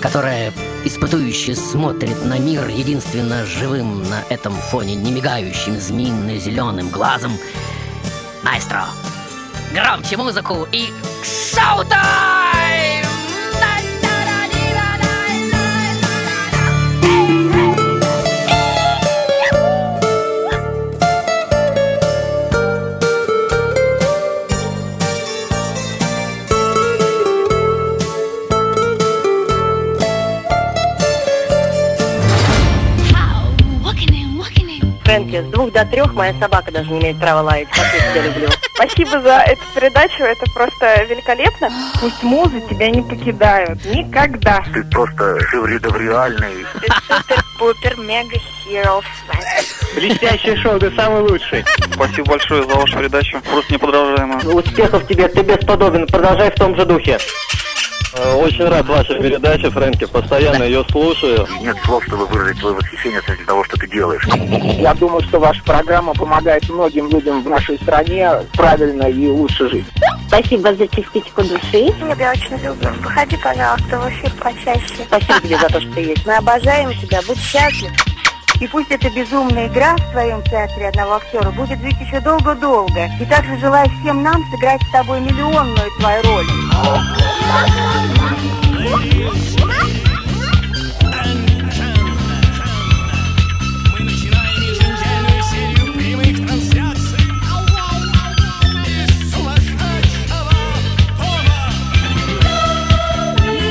которая 0.00 0.52
испытующе 0.84 1.54
смотрит 1.54 2.24
на 2.24 2.38
мир 2.38 2.68
единственно 2.68 3.44
живым 3.46 4.02
на 4.08 4.22
этом 4.28 4.54
фоне 4.54 4.94
немигающим 4.94 5.78
змеино-зеленым 5.78 6.90
глазом. 6.90 7.32
Маэстро, 8.42 8.84
громче 9.72 10.16
музыку 10.16 10.68
и 10.72 10.88
шоу-тайм! 11.22 12.43
Фрэнки, 35.14 35.42
с 35.42 35.44
двух 35.52 35.72
до 35.72 35.84
трех 35.84 36.12
моя 36.14 36.34
собака 36.40 36.72
даже 36.72 36.90
не 36.90 37.00
имеет 37.00 37.20
права 37.20 37.42
лаять, 37.42 37.68
как 37.68 37.86
я 37.94 38.10
тебя 38.10 38.22
люблю. 38.22 38.48
Спасибо 38.74 39.20
за 39.20 39.44
эту 39.46 39.62
передачу, 39.72 40.24
это 40.24 40.44
просто 40.52 41.04
великолепно. 41.04 41.70
Пусть 42.00 42.22
музы 42.24 42.60
тебя 42.68 42.90
не 42.90 43.00
покидают. 43.00 43.84
Никогда. 43.84 44.64
Ты 44.72 44.82
просто 44.84 45.38
шевридовреальный. 45.48 46.66
Супер, 47.58 47.96
мега 47.98 48.36
хиро 48.64 49.02
Блестящее 49.94 50.56
шоу, 50.56 50.80
ты 50.80 50.90
самый 50.96 51.20
лучший. 51.20 51.64
Спасибо 51.92 52.30
большое 52.30 52.64
за 52.64 52.74
вашу 52.74 52.98
передачу. 52.98 53.40
Просто 53.48 53.72
неподражаемо. 53.72 54.38
Успехов 54.52 55.06
тебе, 55.06 55.28
ты 55.28 55.42
бесподобен. 55.42 56.08
Продолжай 56.08 56.50
в 56.50 56.54
том 56.54 56.74
же 56.74 56.84
духе. 56.84 57.18
Э, 58.16 58.34
Очень 58.34 58.68
рад 58.68 58.86
вашей 58.86 59.20
передаче, 59.20 59.70
Фрэнки. 59.70 60.06
Постоянно 60.06 60.62
ее 60.62 60.84
слушаю. 60.90 61.46
Нет 61.60 61.76
слов, 61.84 62.04
чтобы 62.04 62.26
выразить 62.26 62.60
свое 62.60 62.76
восхищение 62.76 63.18
относительно 63.18 63.46
того, 63.48 63.64
что 63.64 63.76
ты 63.76 63.88
делаешь. 63.88 64.26
Я 64.78 64.94
думаю, 64.94 65.22
что 65.22 65.40
ваша 65.40 65.62
программа 65.64 66.14
помогает 66.14 66.68
многим 66.68 67.08
людям 67.10 67.42
в 67.42 67.48
нашей 67.48 67.76
стране 67.78 68.30
правильно 68.54 69.04
и 69.04 69.26
лучше 69.28 69.68
жить. 69.68 69.86
Спасибо 70.28 70.74
за 70.74 70.86
частичку 70.88 71.42
души. 71.42 71.92
Я 72.00 72.14
тебя 72.14 72.32
очень 72.32 72.64
люблю. 72.64 72.90
Выходи, 73.02 73.36
пожалуйста, 73.36 73.98
в 73.98 74.08
эфир 74.08 74.30
почаще. 74.40 75.04
Спасибо 75.06 75.40
тебе 75.40 75.58
за 75.58 75.68
то, 75.68 75.80
что 75.80 75.92
ты 75.92 76.00
есть. 76.00 76.26
Мы 76.26 76.36
обожаем 76.36 76.92
тебя, 77.00 77.20
будь 77.26 77.38
счастлив. 77.38 77.90
И 78.60 78.68
пусть 78.68 78.90
эта 78.90 79.10
безумная 79.10 79.66
игра 79.66 79.96
в 79.96 80.12
твоем 80.12 80.40
театре 80.42 80.88
одного 80.88 81.14
актера 81.16 81.50
будет 81.50 81.80
жить 81.80 82.00
еще 82.00 82.20
долго-долго. 82.20 83.10
И 83.20 83.24
также 83.24 83.58
желаю 83.58 83.88
всем 84.00 84.22
нам 84.22 84.42
сыграть 84.52 84.80
с 84.82 84.92
тобой 84.92 85.20
миллионную 85.20 85.90
твою 85.98 86.22
роль. 86.22 86.46
На 86.74 86.80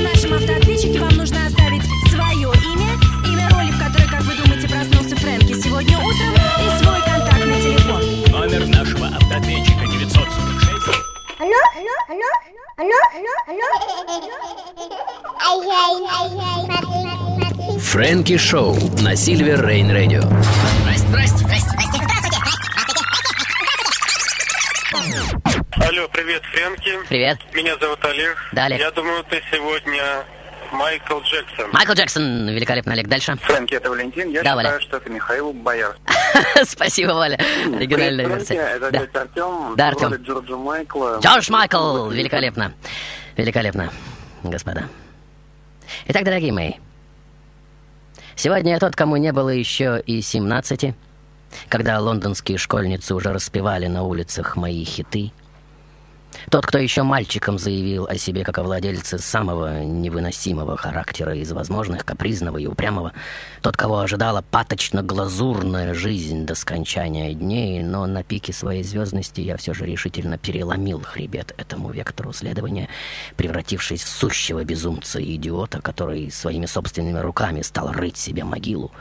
нашем 0.01 0.33
автоответчике 0.33 0.99
вам 0.99 1.15
нужно 1.17 1.45
оставить 1.45 1.83
свое 2.09 2.51
имя, 2.71 2.93
имя 3.27 3.49
роли, 3.49 3.71
в 3.71 3.79
которой, 3.79 4.07
как 4.07 4.21
вы 4.21 4.35
думаете, 4.35 4.67
проснулся 4.69 5.15
Фрэнки 5.17 5.53
сегодня 5.53 5.97
утром, 5.97 6.33
и 6.59 6.69
свой 6.81 7.01
контактный 7.01 7.61
телефон. 7.61 8.01
Номер 8.31 8.65
нашего 8.67 9.07
автоответчика 9.07 9.85
946. 9.87 10.23
Алло, 11.39 11.61
алло, 11.75 11.95
алло, 12.07 12.31
Фрэнки 17.79 18.37
Шоу 18.37 18.75
на 19.01 19.15
Сильвер 19.15 19.63
Рейн 19.63 19.91
Радио. 19.91 20.23
Алло, 25.75 26.07
привет, 26.11 26.41
Фрэнки. 26.45 27.07
Привет. 27.09 27.37
Меня 27.53 27.77
зовут 27.77 28.03
Олег. 28.05 28.37
Да, 28.53 28.65
Олег. 28.65 28.79
Я 28.79 28.89
думаю, 28.89 29.23
ты 29.25 29.39
сегодня 29.51 30.25
Майкл 30.73 31.19
Джексон. 31.21 31.71
Майкл 31.71 31.93
Джексон, 31.93 32.49
великолепно, 32.49 32.93
Олег. 32.93 33.07
Дальше. 33.07 33.35
Фрэнки, 33.41 33.75
это 33.75 33.89
Валентин. 33.89 34.29
Я 34.29 34.43
Да, 34.43 34.51
считаю, 34.51 34.55
Валя. 34.55 34.79
что 34.81 34.97
это 34.97 35.09
Михаил 35.09 35.53
Боярский. 35.53 36.03
Спасибо, 36.65 37.11
Валя. 37.11 37.37
Оригинальная 37.73 38.27
версия. 38.27 38.55
это 38.55 38.91
Да. 38.91 39.21
Артем. 39.21 39.75
Да, 39.75 39.87
Артем. 39.89 40.13
Джорджа 40.15 40.57
Майкла. 40.57 41.19
Джордж 41.21 41.51
Майкл! 41.51 42.09
Великолепно. 42.09 42.73
Великолепно, 43.37 43.91
господа. 44.43 44.89
Итак, 46.07 46.23
дорогие 46.23 46.51
мои, 46.51 46.73
сегодня 48.35 48.71
я 48.73 48.79
тот, 48.79 48.95
кому 48.95 49.17
не 49.17 49.31
было 49.31 49.49
еще 49.49 50.01
и 50.05 50.21
17, 50.21 50.95
когда 51.69 51.99
лондонские 51.99 52.57
школьницы 52.57 53.13
уже 53.15 53.31
распевали 53.33 53.87
на 53.87 54.03
улицах 54.03 54.55
мои 54.55 54.83
хиты. 54.83 55.31
Тот, 56.49 56.65
кто 56.65 56.77
еще 56.77 57.03
мальчиком 57.03 57.57
заявил 57.57 58.05
о 58.05 58.17
себе 58.17 58.43
как 58.43 58.57
о 58.57 58.63
владельце 58.63 59.17
самого 59.17 59.83
невыносимого 59.83 60.77
характера 60.77 61.35
из 61.35 61.51
возможных, 61.51 62.05
капризного 62.05 62.57
и 62.57 62.67
упрямого. 62.67 63.13
Тот, 63.61 63.77
кого 63.77 63.99
ожидала 63.99 64.43
паточно-глазурная 64.51 65.93
жизнь 65.93 66.45
до 66.45 66.55
скончания 66.55 67.33
дней, 67.33 67.81
но 67.83 68.05
на 68.05 68.23
пике 68.23 68.53
своей 68.53 68.83
звездности 68.83 69.41
я 69.41 69.57
все 69.57 69.73
же 69.73 69.85
решительно 69.85 70.37
переломил 70.37 71.01
хребет 71.01 71.53
этому 71.57 71.91
вектору 71.91 72.33
следования, 72.33 72.89
превратившись 73.35 74.03
в 74.03 74.07
сущего 74.07 74.63
безумца 74.63 75.19
и 75.19 75.35
идиота, 75.35 75.81
который 75.81 76.31
своими 76.31 76.65
собственными 76.65 77.19
руками 77.19 77.61
стал 77.61 77.91
рыть 77.91 78.17
себе 78.17 78.43
могилу. 78.43 78.91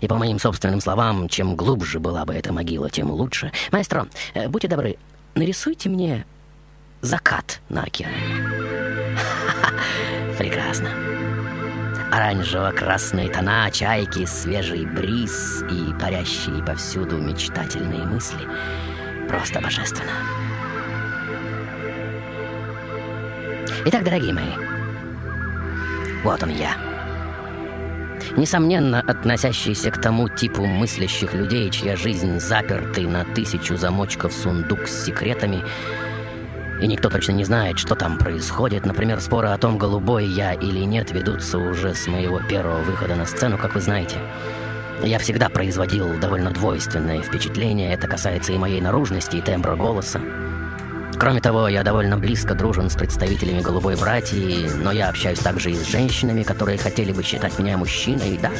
И 0.00 0.06
по 0.06 0.16
моим 0.16 0.38
собственным 0.38 0.80
словам, 0.80 1.28
чем 1.28 1.56
глубже 1.56 1.98
была 1.98 2.24
бы 2.24 2.34
эта 2.34 2.52
могила, 2.52 2.90
тем 2.90 3.10
лучше. 3.10 3.52
Маэстро, 3.72 4.06
э, 4.34 4.48
будьте 4.48 4.68
добры, 4.68 4.96
нарисуйте 5.34 5.88
мне 5.88 6.26
закат 7.00 7.60
на 7.68 7.82
океане. 7.82 8.16
Прекрасно. 10.38 10.88
Оранжево-красные 12.10 13.30
тона, 13.30 13.70
чайки, 13.70 14.24
свежий 14.24 14.86
бриз 14.86 15.62
и 15.70 15.92
парящие 16.00 16.64
повсюду 16.64 17.18
мечтательные 17.18 18.04
мысли. 18.04 18.48
Просто 19.28 19.60
божественно. 19.60 20.12
Итак, 23.84 24.04
дорогие 24.04 24.32
мои, 24.32 24.52
вот 26.24 26.42
он 26.42 26.50
я. 26.50 26.76
Несомненно, 28.36 29.00
относящийся 29.00 29.90
к 29.90 30.00
тому 30.00 30.28
типу 30.28 30.66
мыслящих 30.66 31.34
людей, 31.34 31.70
чья 31.70 31.96
жизнь 31.96 32.40
запертый 32.40 33.06
на 33.06 33.24
тысячу 33.24 33.76
замочков 33.76 34.32
сундук 34.32 34.86
с 34.86 35.04
секретами, 35.04 35.62
и 36.80 36.86
никто 36.86 37.10
точно 37.10 37.32
не 37.32 37.44
знает, 37.44 37.78
что 37.78 37.94
там 37.94 38.18
происходит. 38.18 38.86
Например, 38.86 39.20
споры 39.20 39.48
о 39.48 39.58
том, 39.58 39.78
голубой 39.78 40.26
я 40.26 40.52
или 40.52 40.80
нет, 40.80 41.10
ведутся 41.12 41.58
уже 41.58 41.94
с 41.94 42.06
моего 42.06 42.40
первого 42.40 42.82
выхода 42.82 43.14
на 43.16 43.26
сцену, 43.26 43.58
как 43.58 43.74
вы 43.74 43.80
знаете. 43.80 44.16
Я 45.02 45.18
всегда 45.18 45.48
производил 45.48 46.18
довольно 46.18 46.50
двойственное 46.50 47.22
впечатление. 47.22 47.92
Это 47.92 48.08
касается 48.08 48.52
и 48.52 48.58
моей 48.58 48.80
наружности, 48.80 49.36
и 49.36 49.40
тембра 49.40 49.76
голоса. 49.76 50.20
Кроме 51.18 51.40
того, 51.40 51.68
я 51.68 51.82
довольно 51.82 52.16
близко 52.16 52.54
дружен 52.54 52.90
с 52.90 52.94
представителями 52.94 53.60
голубой 53.60 53.96
братьи, 53.96 54.68
но 54.82 54.92
я 54.92 55.08
общаюсь 55.08 55.40
также 55.40 55.72
и 55.72 55.74
с 55.74 55.86
женщинами, 55.86 56.44
которые 56.44 56.78
хотели 56.78 57.12
бы 57.12 57.22
считать 57.22 57.58
меня 57.58 57.76
мужчиной, 57.76 58.38
да. 58.40 58.50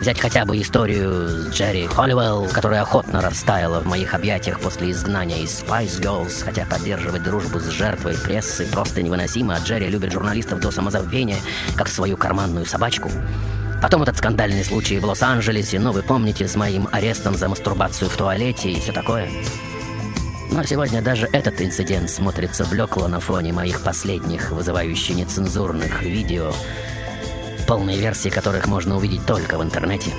Взять 0.00 0.20
хотя 0.20 0.44
бы 0.44 0.60
историю 0.60 1.50
Джерри 1.50 1.86
Холливелл, 1.86 2.46
которая 2.46 2.82
охотно 2.82 3.20
растаяла 3.20 3.80
в 3.80 3.86
моих 3.86 4.14
объятиях 4.14 4.60
после 4.60 4.92
изгнания 4.92 5.38
из 5.38 5.60
Spice 5.60 6.00
Girls, 6.00 6.44
хотя 6.44 6.64
поддерживать 6.66 7.24
дружбу 7.24 7.58
с 7.58 7.68
жертвой 7.68 8.16
прессы 8.16 8.66
просто 8.70 9.02
невыносимо, 9.02 9.56
а 9.56 9.58
Джерри 9.58 9.88
любит 9.88 10.12
журналистов 10.12 10.60
до 10.60 10.70
самозабвения, 10.70 11.38
как 11.76 11.88
свою 11.88 12.16
карманную 12.16 12.64
собачку. 12.64 13.10
Потом 13.82 14.02
этот 14.02 14.16
скандальный 14.16 14.64
случай 14.64 14.98
в 14.98 15.04
Лос-Анджелесе, 15.04 15.80
ну 15.80 15.90
вы 15.90 16.02
помните, 16.02 16.46
с 16.46 16.54
моим 16.54 16.88
арестом 16.92 17.34
за 17.34 17.48
мастурбацию 17.48 18.08
в 18.08 18.16
туалете 18.16 18.70
и 18.70 18.80
все 18.80 18.92
такое. 18.92 19.28
Но 20.50 20.62
сегодня 20.62 21.02
даже 21.02 21.28
этот 21.32 21.60
инцидент 21.60 22.08
смотрится 22.08 22.64
блекло 22.64 23.08
на 23.08 23.20
фоне 23.20 23.52
моих 23.52 23.82
последних, 23.82 24.50
вызывающих 24.52 25.16
нецензурных 25.16 26.02
видео, 26.02 26.52
полные 27.68 27.98
версии 27.98 28.30
которых 28.30 28.66
можно 28.66 28.96
увидеть 28.96 29.24
только 29.26 29.58
в 29.58 29.62
интернете. 29.62 30.10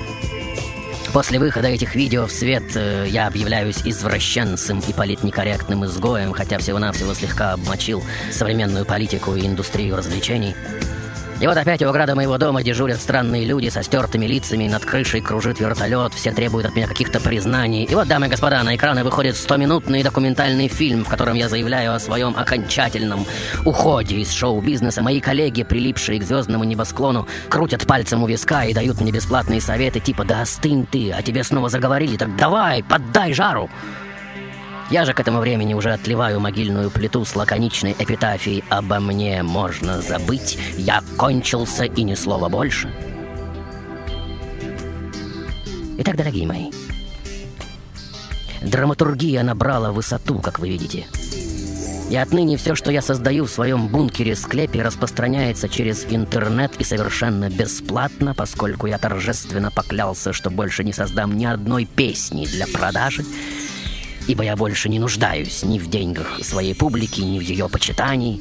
После 1.12 1.40
выхода 1.40 1.66
этих 1.66 1.96
видео 1.96 2.26
в 2.26 2.30
свет 2.30 2.62
э, 2.76 3.06
я 3.08 3.26
объявляюсь 3.26 3.82
извращенцем 3.84 4.80
и 4.86 4.92
политнекорректным 4.92 5.84
изгоем, 5.84 6.32
хотя 6.32 6.58
всего-навсего 6.58 7.12
слегка 7.14 7.54
обмочил 7.54 8.04
современную 8.30 8.86
политику 8.86 9.34
и 9.34 9.44
индустрию 9.44 9.96
развлечений. 9.96 10.54
И 11.40 11.46
вот 11.46 11.56
опять 11.56 11.82
у 11.82 11.88
ограды 11.88 12.14
моего 12.14 12.36
дома 12.36 12.62
дежурят 12.62 13.00
странные 13.00 13.46
люди 13.46 13.70
со 13.70 13.82
стертыми 13.82 14.26
лицами, 14.26 14.68
над 14.68 14.84
крышей 14.84 15.22
кружит 15.22 15.58
вертолет, 15.58 16.12
все 16.12 16.32
требуют 16.32 16.66
от 16.66 16.76
меня 16.76 16.86
каких-то 16.86 17.18
признаний. 17.18 17.84
И 17.84 17.94
вот, 17.94 18.08
дамы 18.08 18.26
и 18.26 18.28
господа, 18.28 18.62
на 18.62 18.76
экраны 18.76 19.04
выходит 19.04 19.36
100-минутный 19.36 20.02
документальный 20.02 20.68
фильм, 20.68 21.02
в 21.02 21.08
котором 21.08 21.36
я 21.36 21.48
заявляю 21.48 21.94
о 21.94 21.98
своем 21.98 22.36
окончательном 22.36 23.24
уходе 23.64 24.16
из 24.16 24.30
шоу-бизнеса. 24.32 25.00
Мои 25.00 25.20
коллеги, 25.20 25.62
прилипшие 25.62 26.20
к 26.20 26.24
звездному 26.24 26.64
небосклону, 26.64 27.26
крутят 27.48 27.86
пальцем 27.86 28.22
у 28.22 28.26
виска 28.26 28.64
и 28.64 28.74
дают 28.74 29.00
мне 29.00 29.10
бесплатные 29.10 29.62
советы, 29.62 29.98
типа 29.98 30.24
«Да 30.24 30.42
остынь 30.42 30.84
ты, 30.84 31.10
а 31.10 31.22
тебе 31.22 31.42
снова 31.42 31.70
заговорили, 31.70 32.18
так 32.18 32.36
давай, 32.36 32.82
поддай 32.82 33.32
жару!» 33.32 33.70
Я 34.90 35.04
же 35.04 35.14
к 35.14 35.20
этому 35.20 35.38
времени 35.38 35.72
уже 35.72 35.92
отливаю 35.92 36.40
могильную 36.40 36.90
плиту 36.90 37.24
с 37.24 37.36
лаконичной 37.36 37.94
эпитафией 37.96 38.64
«Обо 38.70 38.98
мне 38.98 39.40
можно 39.44 40.02
забыть, 40.02 40.58
я 40.76 41.00
кончился 41.16 41.84
и 41.84 42.02
ни 42.02 42.14
слова 42.14 42.48
больше». 42.48 42.92
Итак, 45.98 46.16
дорогие 46.16 46.44
мои, 46.44 46.72
драматургия 48.62 49.44
набрала 49.44 49.92
высоту, 49.92 50.40
как 50.40 50.58
вы 50.58 50.70
видите. 50.70 51.06
И 52.10 52.16
отныне 52.16 52.56
все, 52.56 52.74
что 52.74 52.90
я 52.90 53.00
создаю 53.00 53.44
в 53.44 53.50
своем 53.50 53.86
бункере-склепе, 53.86 54.82
распространяется 54.82 55.68
через 55.68 56.04
интернет 56.10 56.72
и 56.80 56.82
совершенно 56.82 57.48
бесплатно, 57.48 58.34
поскольку 58.34 58.88
я 58.88 58.98
торжественно 58.98 59.70
поклялся, 59.70 60.32
что 60.32 60.50
больше 60.50 60.82
не 60.82 60.92
создам 60.92 61.36
ни 61.36 61.44
одной 61.44 61.84
песни 61.84 62.46
для 62.46 62.66
продажи, 62.66 63.24
ибо 64.26 64.44
я 64.44 64.56
больше 64.56 64.88
не 64.88 64.98
нуждаюсь 64.98 65.62
ни 65.62 65.78
в 65.78 65.88
деньгах 65.88 66.40
своей 66.42 66.74
публики, 66.74 67.20
ни 67.20 67.38
в 67.38 67.42
ее 67.42 67.68
почитании. 67.68 68.40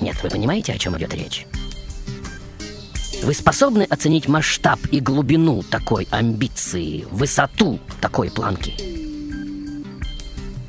Нет, 0.00 0.16
вы 0.22 0.30
понимаете, 0.30 0.72
о 0.72 0.78
чем 0.78 0.96
идет 0.96 1.14
речь? 1.14 1.46
Вы 3.22 3.34
способны 3.34 3.82
оценить 3.82 4.28
масштаб 4.28 4.80
и 4.90 5.00
глубину 5.00 5.62
такой 5.62 6.08
амбиции, 6.10 7.04
высоту 7.10 7.78
такой 8.00 8.30
планки? 8.30 8.74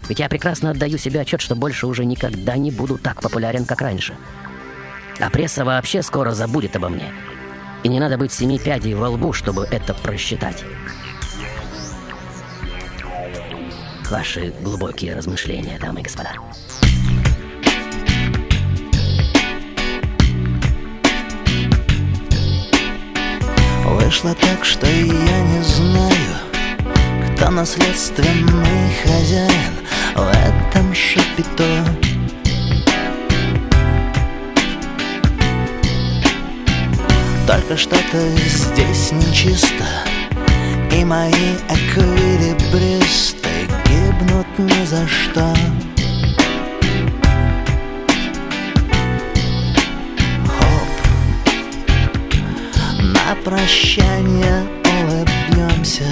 Ведь 0.10 0.20
я 0.20 0.28
прекрасно 0.28 0.72
отдаю 0.72 0.98
себе 0.98 1.22
отчет, 1.22 1.39
что 1.39 1.56
больше 1.56 1.88
уже 1.88 2.04
никогда 2.04 2.58
не 2.58 2.70
буду 2.70 2.98
так 2.98 3.22
популярен, 3.22 3.63
как 3.63 3.80
раньше. 3.80 4.15
А 5.20 5.30
пресса 5.30 5.63
вообще 5.63 6.02
скоро 6.02 6.32
забудет 6.32 6.76
обо 6.76 6.89
мне. 6.89 7.13
И 7.84 7.88
не 7.88 8.02
надо 8.02 8.17
быть 8.17 8.34
семи 8.34 8.60
пядей 8.60 8.94
во 8.94 9.10
лбу, 9.10 9.32
чтобы 9.32 9.63
это 9.72 9.94
просчитать. 9.94 10.65
Ваши 14.12 14.53
глубокие 14.62 15.16
размышления, 15.16 15.80
дамы 15.80 16.01
и 16.01 16.03
господа. 16.03 16.34
Вышло 23.86 24.36
так, 24.36 24.66
что 24.66 24.86
я 24.86 25.03
не 25.05 25.64
знаю, 25.64 26.36
кто 27.38 27.51
наследственный 27.51 28.91
хозяин 29.01 29.74
в 30.14 30.28
этом 30.28 30.93
шапито. 30.93 31.86
Только 37.47 37.78
что-то 37.78 38.30
здесь 38.45 39.14
нечисто, 39.14 39.86
и 40.91 41.05
мои 41.05 41.55
эквилибристы 41.70 42.31
гибнут 44.42 44.60
ни 44.60 44.86
за 44.86 45.08
что. 45.08 45.54
На 53.02 53.36
прощание 53.44 54.68
улыбнемся. 54.86 56.06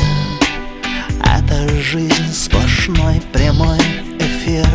Это 1.23 1.69
жизнь 1.81 2.33
сплошной 2.33 3.21
прямой 3.33 3.79
эфир. 4.19 4.65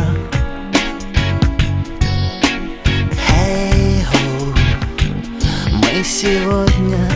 Хей-хоу 3.27 4.53
Мы 5.71 6.03
сегодня 6.03 7.15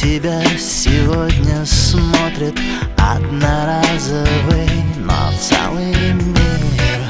тебя 0.00 0.42
сегодня 0.58 1.64
смотрит 1.66 2.58
одноразовый, 3.00 4.68
но 4.98 5.32
целый 5.38 6.12
мир. 6.12 7.00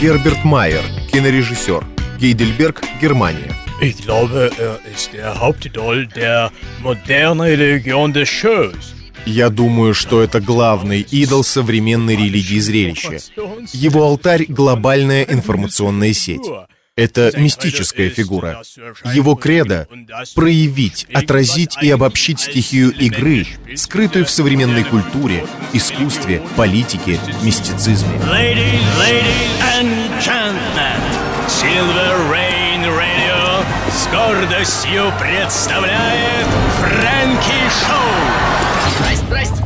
Герберт 0.00 0.44
Майер, 0.44 0.84
кинорежиссер. 1.12 1.84
Гейдельберг, 2.18 2.82
Германия. 3.00 3.52
Ich 3.80 3.98
glaube, 4.06 4.52
er 4.58 4.78
ist 4.94 5.12
der 5.12 5.40
Hauptidol 5.40 6.06
der 6.06 6.50
modernen 6.82 7.40
Religion 7.40 8.12
des 8.12 8.28
Shows. 8.28 8.94
Я 9.26 9.48
думаю, 9.48 9.94
что 9.94 10.22
это 10.22 10.40
главный 10.40 11.00
идол 11.00 11.42
современной 11.44 12.14
религии 12.14 12.58
зрелища. 12.58 13.18
Его 13.72 14.04
алтарь— 14.04 14.44
глобальная 14.48 15.22
информационная 15.24 16.12
сеть. 16.12 16.46
Это 16.96 17.32
мистическая 17.36 18.08
фигура. 18.08 18.62
Его 19.12 19.34
кредо— 19.34 19.88
проявить, 20.34 21.06
отразить 21.12 21.76
и 21.82 21.90
обобщить 21.90 22.38
стихию 22.40 22.92
игры, 22.92 23.46
скрытую 23.74 24.24
в 24.24 24.30
современной 24.30 24.84
культуре, 24.84 25.44
искусстве, 25.72 26.40
политике, 26.56 27.18
мистицизме. 27.42 28.16
Ladies, 28.30 28.80
ladies 29.00 29.44
с 33.94 34.06
гордостью 34.08 35.12
представляет 35.20 36.46
Фрэнки 36.80 37.60
Шоу. 37.80 38.54
Здрасте, 38.98 39.24
здрасте, 39.26 39.63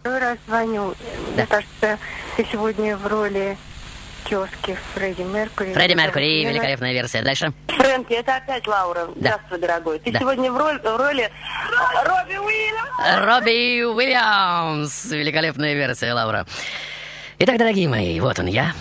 Второй 0.00 0.18
раз 0.20 0.38
звоню. 0.46 0.94
Мне 1.34 1.46
кажется, 1.46 1.98
ты 2.36 2.46
сегодня 2.50 2.96
в 2.96 3.06
роли 3.06 3.56
тезки 4.28 4.76
Фредди 4.94 5.22
Меркури. 5.22 5.72
Фредди 5.74 5.94
Меркури, 5.94 6.40
Лена- 6.42 6.50
великолепная 6.52 6.92
версия. 6.92 7.22
Дальше. 7.22 7.52
Фрэнки, 7.68 8.12
это 8.14 8.36
опять 8.36 8.66
Лаура. 8.66 9.08
Здравствуй, 9.16 9.58
дорогой. 9.58 9.98
Ты 9.98 10.12
Да. 10.12 10.20
сегодня 10.20 10.50
в, 10.52 10.56
роль- 10.56 10.80
в 10.80 10.96
роли 10.96 11.30
Робби 12.04 12.36
Уильямс. 12.36 13.26
Робби 13.26 13.82
Уильямс. 13.84 15.10
Великолепная 15.10 15.74
версия, 15.74 16.12
Лаура. 16.14 16.46
Итак, 17.38 17.58
дорогие 17.58 17.88
мои, 17.88 18.18
вот 18.20 18.38
он 18.38 18.46
я. 18.46 18.72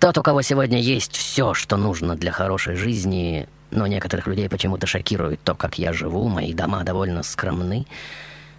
Тот, 0.00 0.16
у 0.18 0.22
кого 0.22 0.42
сегодня 0.42 0.80
есть 0.80 1.16
все, 1.16 1.54
что 1.54 1.76
нужно 1.76 2.14
для 2.16 2.30
хорошей 2.32 2.76
жизни, 2.76 3.46
но 3.70 3.86
некоторых 3.86 4.26
людей 4.26 4.48
почему-то 4.48 4.86
шокирует 4.86 5.40
то, 5.42 5.54
как 5.54 5.78
я 5.78 5.92
живу. 5.92 6.28
Мои 6.28 6.52
дома 6.54 6.82
довольно 6.84 7.22
скромны. 7.22 7.86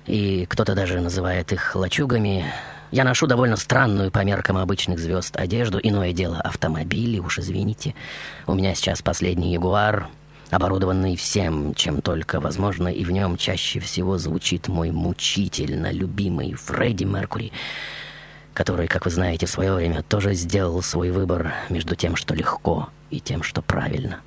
И 0.08 0.46
кто-то 0.46 0.76
даже 0.76 1.00
называет 1.02 1.52
их 1.52 1.76
лачугами. 1.76 2.46
Я 2.92 3.04
ношу 3.04 3.28
довольно 3.28 3.56
странную 3.56 4.12
по 4.12 4.24
меркам 4.24 4.58
обычных 4.58 5.00
звезд 5.00 5.36
одежду. 5.36 5.80
Иное 5.82 6.14
дело 6.14 6.40
автомобили, 6.40 7.20
уж 7.20 7.40
извините. 7.40 7.96
У 8.46 8.54
меня 8.54 8.76
сейчас 8.76 9.02
последний 9.02 9.52
Ягуар, 9.54 10.08
оборудованный 10.52 11.16
всем, 11.16 11.74
чем 11.74 12.02
только 12.02 12.40
возможно, 12.40 12.88
и 12.88 13.04
в 13.04 13.12
нем 13.12 13.38
чаще 13.38 13.80
всего 13.80 14.18
звучит 14.18 14.68
мой 14.68 14.92
мучительно 14.92 15.92
любимый 15.92 16.54
Фредди 16.54 17.04
Меркури, 17.04 17.52
который, 18.54 18.88
как 18.88 19.06
вы 19.06 19.12
знаете, 19.12 19.48
в 19.48 19.50
свое 19.50 19.74
время 19.74 20.04
тоже 20.04 20.34
сделал 20.34 20.82
свой 20.84 21.10
выбор 21.12 21.54
между 21.70 21.96
тем, 21.96 22.16
что 22.16 22.36
легко, 22.36 22.90
и 23.10 23.20
тем, 23.20 23.42
что 23.44 23.62
правильно. 23.62 24.20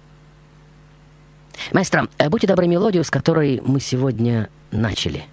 Маэстро, 1.72 2.08
э, 2.18 2.28
будьте 2.28 2.46
добры 2.46 2.66
мелодию, 2.66 3.04
с 3.04 3.10
которой 3.10 3.60
мы 3.64 3.80
сегодня 3.80 4.48
начали. 4.70 5.24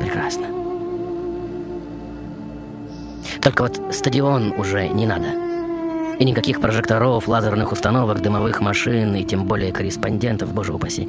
Прекрасно. 0.00 0.46
Только 3.40 3.62
вот 3.62 3.80
стадион 3.94 4.52
уже 4.58 4.88
не 4.88 5.06
надо. 5.06 5.28
И 6.18 6.24
никаких 6.24 6.60
прожекторов, 6.60 7.28
лазерных 7.28 7.72
установок, 7.72 8.20
дымовых 8.20 8.60
машин 8.60 9.14
и 9.14 9.24
тем 9.24 9.44
более 9.44 9.72
корреспондентов, 9.72 10.52
боже 10.52 10.72
упаси. 10.74 11.08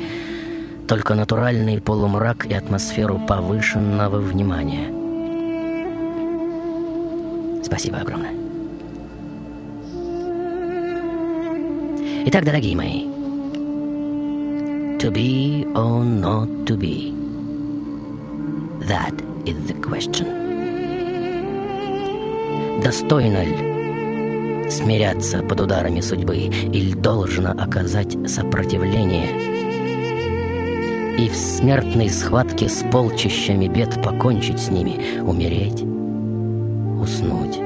Только 0.87 1.15
натуральный 1.15 1.81
полумрак 1.81 2.45
и 2.45 2.53
атмосферу 2.53 3.19
повышенного 3.27 4.19
внимания. 4.19 4.87
Спасибо 7.63 7.97
огромное. 7.97 8.33
Итак, 12.25 12.45
дорогие 12.45 12.75
мои, 12.75 13.05
to 14.99 15.11
be 15.11 15.65
or 15.73 16.03
not 16.03 16.47
to 16.65 16.77
be, 16.77 17.20
that 18.88 19.13
is 19.45 19.57
the 19.67 19.73
question. 19.82 20.27
Достойно 22.82 23.43
ли 23.43 24.69
смиряться 24.71 25.43
под 25.43 25.61
ударами 25.61 25.99
судьбы 26.01 26.38
или 26.38 26.93
должно 26.93 27.51
оказать 27.51 28.17
сопротивление 28.29 29.51
и 31.17 31.29
в 31.29 31.36
смертной 31.36 32.09
схватке 32.09 32.67
с 32.69 32.84
полчищами 32.89 33.67
бед 33.67 34.01
покончить 34.01 34.59
с 34.59 34.69
ними, 34.71 35.19
умереть, 35.19 35.84
уснуть, 37.01 37.61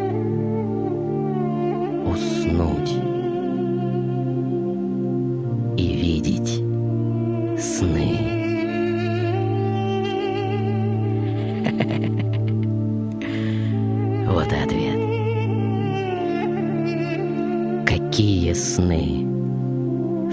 Какие 18.16 18.54
сны 18.54 19.26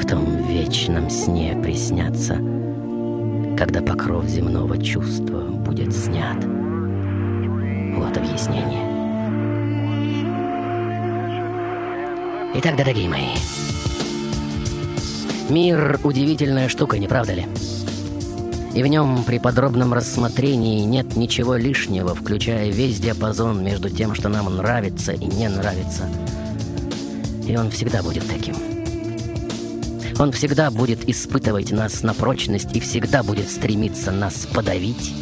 в 0.00 0.06
том 0.06 0.46
вечном 0.46 1.10
сне 1.10 1.58
приснятся, 1.60 2.34
когда 3.58 3.82
покров 3.82 4.24
земного 4.26 4.80
чувства 4.80 5.40
будет 5.40 5.92
снят? 5.92 6.36
Вот 7.96 8.16
объяснение. 8.16 8.84
Итак, 12.54 12.76
дорогие 12.76 13.08
мои, 13.08 13.30
мир— 15.50 15.98
удивительная 16.04 16.68
штука, 16.68 17.00
не 17.00 17.08
правда 17.08 17.34
ли? 17.34 17.46
И 18.76 18.82
в 18.84 18.86
нем 18.86 19.24
при 19.24 19.40
подробном 19.40 19.92
рассмотрении 19.92 20.84
нет 20.84 21.16
ничего 21.16 21.56
лишнего, 21.56 22.14
включая 22.14 22.70
весь 22.70 23.00
диапазон 23.00 23.64
между 23.64 23.90
тем, 23.90 24.14
что 24.14 24.28
нам 24.28 24.56
нравится 24.56 25.10
и 25.10 25.24
не 25.24 25.48
нравится. 25.48 26.08
И 27.52 27.56
он 27.56 27.70
всегда 27.70 28.02
будет 28.02 28.26
таким. 28.26 28.56
Он 30.18 30.32
всегда 30.32 30.70
будет 30.70 31.06
испытывать 31.06 31.70
нас 31.70 32.02
на 32.02 32.14
прочность 32.14 32.74
и 32.74 32.80
всегда 32.80 33.22
будет 33.22 33.50
стремиться 33.50 34.10
нас 34.10 34.46
подавить, 34.54 35.12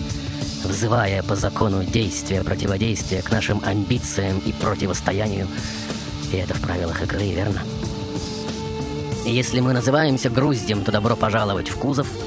взывая 0.64 1.24
по 1.24 1.34
закону 1.34 1.82
действия, 1.82 2.44
противодействия 2.44 3.22
к 3.22 3.32
нашим 3.32 3.60
амбициям 3.64 4.38
и 4.46 4.52
противостоянию. 4.52 5.48
И 6.32 6.36
это 6.36 6.54
в 6.54 6.60
правилах 6.60 7.02
игры, 7.02 7.32
верно? 7.32 7.62
И 9.26 9.32
если 9.32 9.58
мы 9.58 9.72
называемся 9.72 10.30
груздем, 10.30 10.84
то 10.84 10.92
добро 10.92 11.16
пожаловать 11.16 11.68
в 11.68 11.76
кузов— 11.76 12.06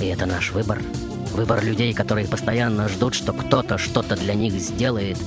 и 0.00 0.06
это 0.06 0.26
наш 0.26 0.52
выбор. 0.52 0.80
Выбор 1.32 1.62
людей, 1.64 1.92
которые 1.92 2.28
постоянно 2.28 2.88
ждут, 2.88 3.14
что 3.14 3.32
кто-то 3.32 3.78
что-то 3.78 4.16
для 4.16 4.34
них 4.34 4.54
сделает. 4.54 5.18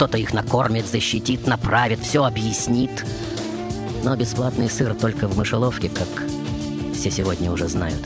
Кто-то 0.00 0.16
их 0.16 0.32
накормит, 0.32 0.86
защитит, 0.86 1.46
направит, 1.46 2.00
все 2.00 2.24
объяснит. 2.24 3.04
Но 4.02 4.16
бесплатный 4.16 4.70
сыр 4.70 4.94
только 4.94 5.28
в 5.28 5.36
мышеловке, 5.36 5.90
как 5.90 6.08
все 6.94 7.10
сегодня 7.10 7.52
уже 7.52 7.68
знают. 7.68 8.00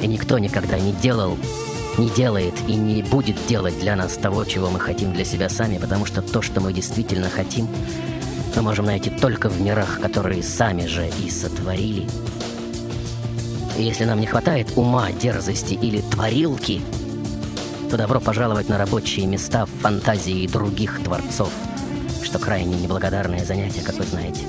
И 0.00 0.06
никто 0.06 0.38
никогда 0.38 0.78
не 0.78 0.92
делал, 0.92 1.36
не 1.98 2.08
делает 2.08 2.54
и 2.66 2.74
не 2.76 3.02
будет 3.02 3.36
делать 3.46 3.78
для 3.78 3.94
нас 3.94 4.14
того, 4.14 4.46
чего 4.46 4.70
мы 4.70 4.80
хотим 4.80 5.12
для 5.12 5.26
себя 5.26 5.50
сами, 5.50 5.76
потому 5.76 6.06
что 6.06 6.22
то, 6.22 6.40
что 6.40 6.62
мы 6.62 6.72
действительно 6.72 7.28
хотим, 7.28 7.68
мы 8.54 8.62
можем 8.62 8.86
найти 8.86 9.10
только 9.10 9.50
в 9.50 9.60
мирах, 9.60 10.00
которые 10.00 10.42
сами 10.42 10.86
же 10.86 11.10
и 11.22 11.28
сотворили. 11.28 12.08
И 13.76 13.82
если 13.82 14.06
нам 14.06 14.18
не 14.18 14.26
хватает 14.26 14.72
ума, 14.76 15.12
дерзости 15.12 15.74
или 15.74 16.00
творилки, 16.00 16.80
то 17.90 17.96
добро 17.96 18.20
пожаловать 18.20 18.68
на 18.68 18.78
рабочие 18.78 19.26
места 19.26 19.66
в 19.66 19.70
фантазии 19.70 20.46
других 20.46 21.02
творцов, 21.02 21.52
что 22.22 22.38
крайне 22.38 22.76
неблагодарное 22.76 23.44
занятие, 23.44 23.82
как 23.82 23.94
вы 23.96 24.04
знаете. 24.04 24.42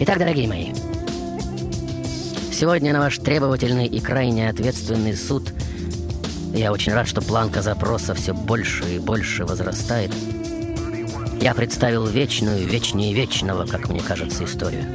Итак, 0.00 0.18
дорогие 0.18 0.48
мои, 0.48 0.72
сегодня 2.52 2.92
на 2.92 3.00
ваш 3.00 3.18
требовательный 3.18 3.86
и 3.86 4.00
крайне 4.00 4.48
ответственный 4.48 5.16
суд 5.16 5.52
я 6.54 6.72
очень 6.72 6.94
рад, 6.94 7.08
что 7.08 7.20
планка 7.20 7.62
запроса 7.62 8.14
все 8.14 8.32
больше 8.32 8.94
и 8.94 8.98
больше 8.98 9.44
возрастает. 9.44 10.12
Я 11.40 11.52
представил 11.52 12.06
вечную, 12.06 12.66
вечнее 12.66 13.12
вечного, 13.12 13.66
как 13.66 13.88
мне 13.88 14.00
кажется, 14.00 14.44
историю. 14.44 14.86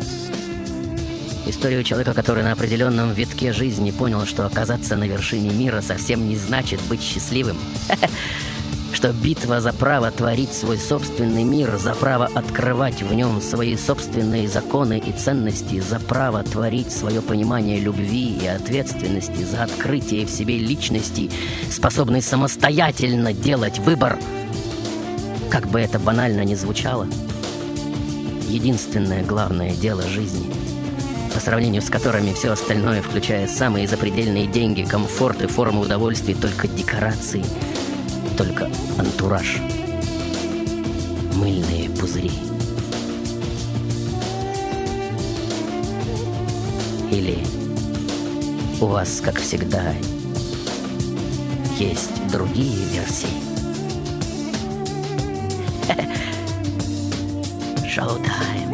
Историю 1.49 1.83
человека, 1.83 2.13
который 2.13 2.43
на 2.43 2.51
определенном 2.51 3.11
витке 3.11 3.53
жизни 3.53 3.89
понял, 3.89 4.27
что 4.27 4.45
оказаться 4.45 4.95
на 4.95 5.05
вершине 5.05 5.49
мира 5.49 5.81
совсем 5.81 6.29
не 6.29 6.35
значит 6.35 6.79
быть 6.87 7.01
счастливым. 7.01 7.57
что 8.93 9.11
битва 9.13 9.59
за 9.59 9.73
право 9.73 10.11
творить 10.11 10.53
свой 10.53 10.77
собственный 10.77 11.43
мир, 11.43 11.77
за 11.77 11.95
право 11.95 12.27
открывать 12.35 13.01
в 13.01 13.11
нем 13.13 13.41
свои 13.41 13.75
собственные 13.77 14.47
законы 14.47 14.99
и 14.99 15.11
ценности, 15.11 15.79
за 15.79 15.99
право 15.99 16.43
творить 16.43 16.91
свое 16.91 17.21
понимание 17.21 17.79
любви 17.79 18.37
и 18.39 18.45
ответственности, 18.45 19.43
за 19.43 19.63
открытие 19.63 20.27
в 20.27 20.29
себе 20.29 20.59
личности, 20.59 21.31
способной 21.71 22.21
самостоятельно 22.21 23.33
делать 23.33 23.79
выбор, 23.79 24.19
как 25.49 25.67
бы 25.67 25.79
это 25.79 25.97
банально 25.97 26.41
ни 26.41 26.53
звучало, 26.53 27.07
единственное 28.49 29.23
главное 29.23 29.71
дело 29.71 30.03
жизни— 30.03 30.53
по 31.33 31.39
сравнению 31.39 31.81
с 31.81 31.89
которыми 31.89 32.33
все 32.33 32.51
остальное, 32.51 33.01
включая 33.01 33.47
самые 33.47 33.87
запредельные 33.87 34.47
деньги, 34.47 34.83
комфорт 34.83 35.41
и 35.41 35.47
формы 35.47 35.81
удовольствий, 35.81 36.33
только 36.33 36.67
декорации, 36.67 37.43
только 38.37 38.69
антураж. 38.97 39.57
Мыльные 41.35 41.89
пузыри. 41.89 42.31
Или 47.11 47.39
у 48.81 48.85
вас, 48.85 49.21
как 49.21 49.39
всегда, 49.39 49.93
есть 51.77 52.27
другие 52.31 52.85
версии? 52.93 53.27
Шоу-тайм. 57.87 58.68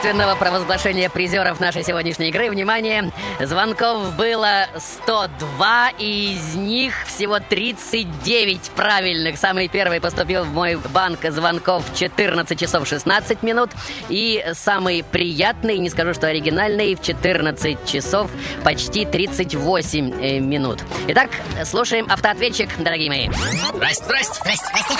Торжественного 0.00 0.34
провозглашения 0.34 1.10
призеров 1.10 1.60
нашей 1.60 1.84
сегодняшней 1.84 2.28
игры. 2.28 2.50
Внимание! 2.50 3.12
Звонков 3.38 4.16
было 4.16 4.66
102, 4.78 5.90
и 5.98 6.34
из 6.34 6.54
них 6.54 6.94
всего 7.06 7.38
39 7.38 8.70
правильных. 8.74 9.36
Самый 9.36 9.68
первый 9.68 10.00
поступил 10.00 10.44
в 10.44 10.52
мой 10.54 10.76
банк 10.76 11.20
звонков 11.30 11.84
в 11.90 11.98
14 11.98 12.58
часов 12.58 12.88
16 12.88 13.42
минут. 13.42 13.70
И 14.08 14.42
самый 14.54 15.04
приятный, 15.04 15.78
не 15.78 15.90
скажу, 15.90 16.14
что 16.14 16.28
оригинальный, 16.28 16.94
в 16.94 17.02
14 17.02 17.84
часов 17.84 18.30
почти 18.64 19.04
38 19.04 20.14
э, 20.22 20.38
минут. 20.38 20.82
Итак, 21.08 21.30
слушаем 21.64 22.06
автоответчик, 22.08 22.70
дорогие 22.78 23.10
мои. 23.10 23.28
Здрасте, 23.74 24.04
здрасте, 24.04 24.34
здрасте, 24.40 24.94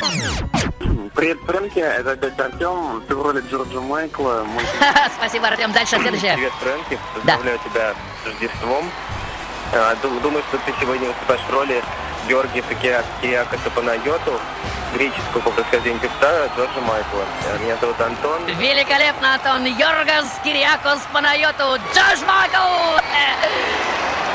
здрасте. 0.00 0.71
Привет, 1.14 1.38
Фрэнки, 1.46 1.78
это 1.78 2.12
опять 2.12 2.38
Артем, 2.38 3.02
ты 3.08 3.14
в 3.14 3.22
роли 3.22 3.42
Джорджа 3.50 3.80
Майкла. 3.80 4.44
Мы- 4.46 4.62
Спасибо, 5.18 5.48
Артем. 5.48 5.72
Дальше 5.72 5.96
следующее. 5.96 6.34
Привет, 6.34 6.52
Фрэнки, 6.60 6.98
поздравляю 7.14 7.58
тебя 7.64 7.94
с 8.22 8.26
Рождеством. 8.26 8.90
Дум- 10.02 10.20
Думаю, 10.20 10.44
что 10.48 10.58
ты 10.58 10.72
сегодня 10.80 11.08
выступаешь 11.08 11.40
в 11.48 11.50
роли 11.50 11.82
Георгия 12.28 12.62
Кириак- 12.82 13.04
Кириакоса 13.22 13.70
Панайоту, 13.74 14.38
греческого 14.94 15.40
по 15.40 15.50
происхождению 15.50 16.00
певца 16.00 16.46
Джорджа 16.56 16.80
Майкла. 16.80 17.24
А, 17.54 17.58
Меня 17.58 17.76
зовут 17.80 17.98
Антон. 18.00 18.44
Великолепно, 18.58 19.34
Антон 19.34 19.64
Йоргас 19.64 20.26
Кириакос 20.44 21.00
Панайоту 21.12 21.78
Джош 21.94 22.20
Майкл! 22.26 23.00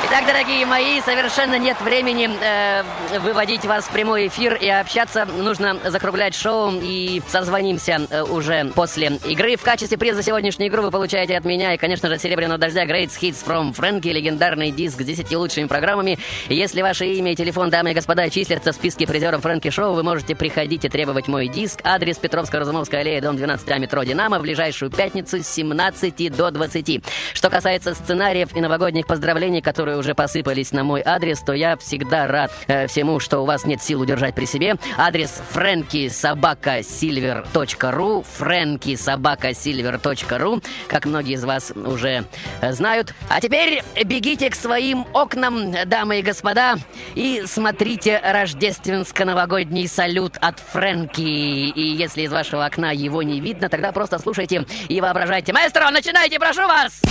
Итак, 0.09 0.25
дорогие 0.25 0.65
мои, 0.65 1.01
совершенно 1.01 1.59
нет 1.59 1.81
времени 1.81 2.29
э, 2.41 2.83
выводить 3.19 3.65
вас 3.65 3.83
в 3.83 3.89
прямой 3.91 4.27
эфир 4.27 4.55
и 4.55 4.69
общаться. 4.69 5.25
Нужно 5.25 5.77
закруглять 5.83 6.33
шоу 6.33 6.71
и 6.81 7.21
созвонимся 7.27 8.07
э, 8.09 8.23
уже 8.23 8.71
после 8.73 9.19
игры. 9.25 9.57
В 9.57 9.63
качестве 9.63 9.97
приза 9.97 10.17
за 10.17 10.23
сегодняшнюю 10.23 10.69
игру 10.71 10.83
вы 10.83 10.91
получаете 10.91 11.35
от 11.35 11.43
меня 11.43 11.73
и, 11.73 11.77
конечно 11.77 12.07
же, 12.07 12.17
Серебряного 12.17 12.57
Дождя 12.57 12.85
Great 12.85 13.07
Hits 13.07 13.45
from 13.45 13.75
Frankie, 13.75 14.13
легендарный 14.13 14.71
диск 14.71 15.01
с 15.01 15.03
10 15.03 15.29
лучшими 15.35 15.65
программами. 15.65 16.17
Если 16.47 16.81
ваше 16.81 17.05
имя 17.07 17.33
и 17.33 17.35
телефон, 17.35 17.69
дамы 17.69 17.91
и 17.91 17.93
господа, 17.93 18.29
числятся 18.29 18.71
в 18.71 18.75
списке 18.75 19.05
призеров 19.05 19.41
Фрэнки 19.41 19.69
Шоу, 19.71 19.93
вы 19.93 20.03
можете 20.03 20.35
приходить 20.35 20.85
и 20.85 20.89
требовать 20.89 21.27
мой 21.27 21.49
диск. 21.49 21.81
Адрес 21.83 22.17
Петровско-Разумовская 22.17 23.01
аллея, 23.01 23.21
дом 23.21 23.35
12А, 23.35 23.77
метро 23.77 24.03
«Динамо» 24.03 24.39
в 24.39 24.43
ближайшую 24.43 24.89
пятницу 24.89 25.43
с 25.43 25.47
17 25.49 26.33
до 26.33 26.49
20. 26.49 27.03
Что 27.33 27.49
касается 27.49 27.93
сценариев 27.93 28.55
и 28.55 28.61
новогодних 28.61 29.05
поздравлений, 29.05 29.61
которые 29.61 29.96
уже 29.97 30.15
посыпались 30.15 30.71
на 30.71 30.83
мой 30.83 31.01
адрес, 31.03 31.41
то 31.41 31.53
я 31.53 31.77
всегда 31.77 32.27
рад 32.27 32.51
э, 32.67 32.87
всему, 32.87 33.19
что 33.19 33.39
у 33.39 33.45
вас 33.45 33.65
нет 33.65 33.81
сил 33.81 34.01
удержать 34.01 34.35
при 34.35 34.45
себе. 34.45 34.75
Адрес 34.97 35.41
фрэнки 35.51 36.09
собака 36.09 36.79
silver.ru 36.79 38.25
фрэнки 38.37 38.95
собака 38.95 39.49
silver.ru 39.49 40.63
как 40.87 41.05
многие 41.05 41.33
из 41.33 41.43
вас 41.43 41.71
уже 41.71 42.25
э, 42.61 42.73
знают. 42.73 43.13
А 43.29 43.41
теперь 43.41 43.83
бегите 44.05 44.49
к 44.49 44.55
своим 44.55 45.05
окнам, 45.13 45.73
дамы 45.85 46.19
и 46.19 46.21
господа, 46.21 46.75
и 47.15 47.43
смотрите 47.45 48.21
рождественско-новогодний 48.23 49.87
салют 49.87 50.37
от 50.39 50.59
Фрэнки. 50.59 51.21
И 51.21 51.95
если 51.95 52.23
из 52.23 52.31
вашего 52.31 52.65
окна 52.65 52.91
его 52.91 53.23
не 53.23 53.39
видно, 53.39 53.69
тогда 53.69 53.91
просто 53.91 54.19
слушайте 54.19 54.65
и 54.87 55.01
воображайте. 55.01 55.53
Маэстро, 55.53 55.89
начинайте, 55.89 56.39
прошу 56.39 56.61
вас! 56.67 57.01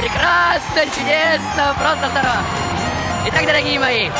Прекрасно, 0.00 0.82
чудесно, 0.94 1.74
просто 1.78 2.08
здорово. 2.10 2.42
Итак, 3.26 3.46
дорогие 3.46 3.78
мои, 3.78 4.10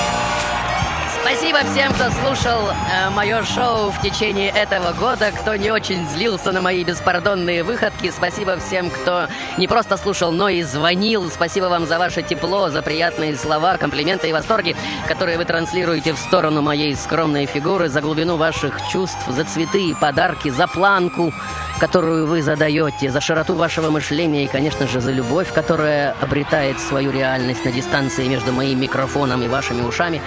спасибо 1.22 1.58
всем, 1.70 1.92
кто 1.92 2.10
слушал 2.10 2.68
э, 2.68 3.10
мое 3.10 3.42
шоу 3.44 3.90
в 3.90 4.00
течение 4.02 4.50
этого 4.50 4.92
года, 4.92 5.30
кто 5.30 5.54
не 5.54 5.70
очень 5.70 6.06
злился 6.08 6.50
на 6.50 6.60
мои 6.60 6.82
беспардонные 6.84 7.62
выходки. 7.62 8.10
Спасибо 8.10 8.58
всем, 8.58 8.90
кто 8.90 9.28
не 9.56 9.68
просто 9.68 9.96
слушал, 9.96 10.32
но 10.32 10.48
и 10.48 10.62
звонил. 10.62 11.30
Спасибо 11.30 11.66
вам 11.66 11.86
за 11.86 11.98
ваше 11.98 12.22
тепло, 12.22 12.68
за 12.70 12.82
приятные 12.82 13.36
слова, 13.36 13.76
комплименты 13.76 14.28
и 14.28 14.32
восторги, 14.32 14.74
которые 15.06 15.38
вы 15.38 15.44
транслируете 15.44 16.12
в 16.12 16.18
сторону 16.18 16.60
моей 16.60 16.94
скромной 16.96 17.46
фигуры, 17.46 17.88
за 17.88 18.00
глубину 18.00 18.36
ваших 18.36 18.80
чувств, 18.90 19.24
за 19.28 19.44
цветы 19.44 19.90
и 19.90 19.94
подарки, 19.94 20.50
за 20.50 20.66
планку, 20.66 21.32
которую 21.78 22.26
вы 22.26 22.42
задаете, 22.42 23.10
за 23.10 23.20
широту 23.20 23.54
вашего 23.54 23.90
мышления 23.90 24.44
и, 24.44 24.48
конечно 24.48 24.88
же, 24.88 25.00
за 25.00 25.12
любовь, 25.12 25.52
которая 25.52 26.16
обретает 26.20 26.80
свою 26.80 27.12
реальность 27.12 27.64
на 27.64 27.70
дистанции 27.70 28.26
между 28.26 28.52
моим 28.52 28.80
микрофоном 28.80 29.42
и 29.42 29.48
вашими 29.48 29.82
ушами. 29.82 30.20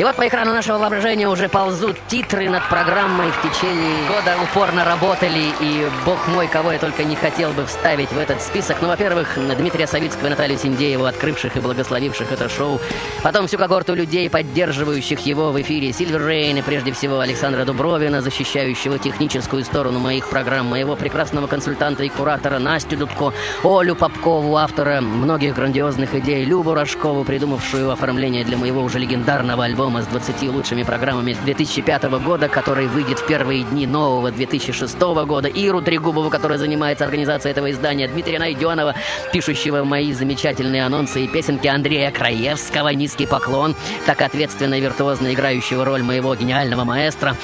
И 0.00 0.02
вот 0.02 0.16
по 0.16 0.26
экрану 0.26 0.54
нашего 0.54 0.78
воображения 0.78 1.28
уже 1.28 1.50
ползут 1.50 1.94
титры 2.08 2.48
над 2.48 2.66
программой 2.70 3.30
в 3.32 3.42
течение 3.42 4.08
года 4.08 4.34
упорно 4.42 4.82
работали, 4.82 5.52
и 5.60 5.86
бог 6.06 6.26
мой, 6.28 6.48
кого 6.48 6.72
я 6.72 6.78
только 6.78 7.04
не 7.04 7.16
хотел 7.16 7.50
бы 7.50 7.66
вставить 7.66 8.10
в 8.10 8.16
этот 8.16 8.40
список. 8.40 8.78
Ну, 8.80 8.88
во-первых, 8.88 9.36
Дмитрия 9.58 9.86
Савицкого 9.86 10.28
и 10.28 10.30
Наталью 10.30 10.56
Синдееву, 10.56 11.04
открывших 11.04 11.54
и 11.54 11.60
благословивших 11.60 12.32
это 12.32 12.48
шоу. 12.48 12.80
Потом 13.22 13.46
всю 13.46 13.58
когорту 13.58 13.94
людей, 13.94 14.30
поддерживающих 14.30 15.20
его 15.26 15.52
в 15.52 15.60
эфире 15.60 15.92
Сильвер 15.92 16.26
Рейн, 16.26 16.56
и 16.56 16.62
прежде 16.62 16.92
всего 16.92 17.20
Александра 17.20 17.66
Дубровина, 17.66 18.22
защищающего 18.22 18.98
техническую 18.98 19.66
сторону 19.66 19.98
моих 19.98 20.30
программ, 20.30 20.64
моего 20.68 20.96
прекрасного 20.96 21.46
консультанта 21.46 22.04
и 22.04 22.08
куратора 22.08 22.58
Настю 22.58 22.96
Дудко, 22.96 23.34
Олю 23.62 23.94
Попкову, 23.94 24.56
автора 24.56 25.02
многих 25.02 25.56
грандиозных 25.56 26.14
идей, 26.14 26.46
Любу 26.46 26.72
Рожкову, 26.72 27.22
придумавшую 27.22 27.90
оформление 27.90 28.44
для 28.46 28.56
моего 28.56 28.80
уже 28.80 28.98
легендарного 28.98 29.66
альбома 29.66 29.89
с 29.98 30.06
20 30.06 30.42
лучшими 30.44 30.82
программами 30.82 31.36
2005 31.44 32.04
года, 32.24 32.48
который 32.48 32.86
выйдет 32.86 33.18
в 33.18 33.26
первые 33.26 33.64
дни 33.64 33.86
нового 33.86 34.30
2006 34.30 34.98
года, 35.00 35.48
Иру 35.48 35.82
Трегубову, 35.82 36.30
которая 36.30 36.58
занимается 36.58 37.04
организацией 37.04 37.52
этого 37.52 37.70
издания, 37.70 38.08
Дмитрия 38.08 38.38
Найденова, 38.38 38.94
пишущего 39.32 39.84
мои 39.84 40.12
замечательные 40.12 40.84
анонсы 40.84 41.24
и 41.24 41.28
песенки 41.28 41.66
Андрея 41.66 42.10
Краевского, 42.10 42.88
низкий 42.88 43.26
поклон, 43.26 43.74
так 44.06 44.22
ответственно 44.22 44.74
и 44.74 44.80
виртуозно 44.80 45.32
играющего 45.32 45.84
роль 45.84 46.02
моего 46.02 46.34
гениального 46.34 46.84
маэстро, 46.84 47.36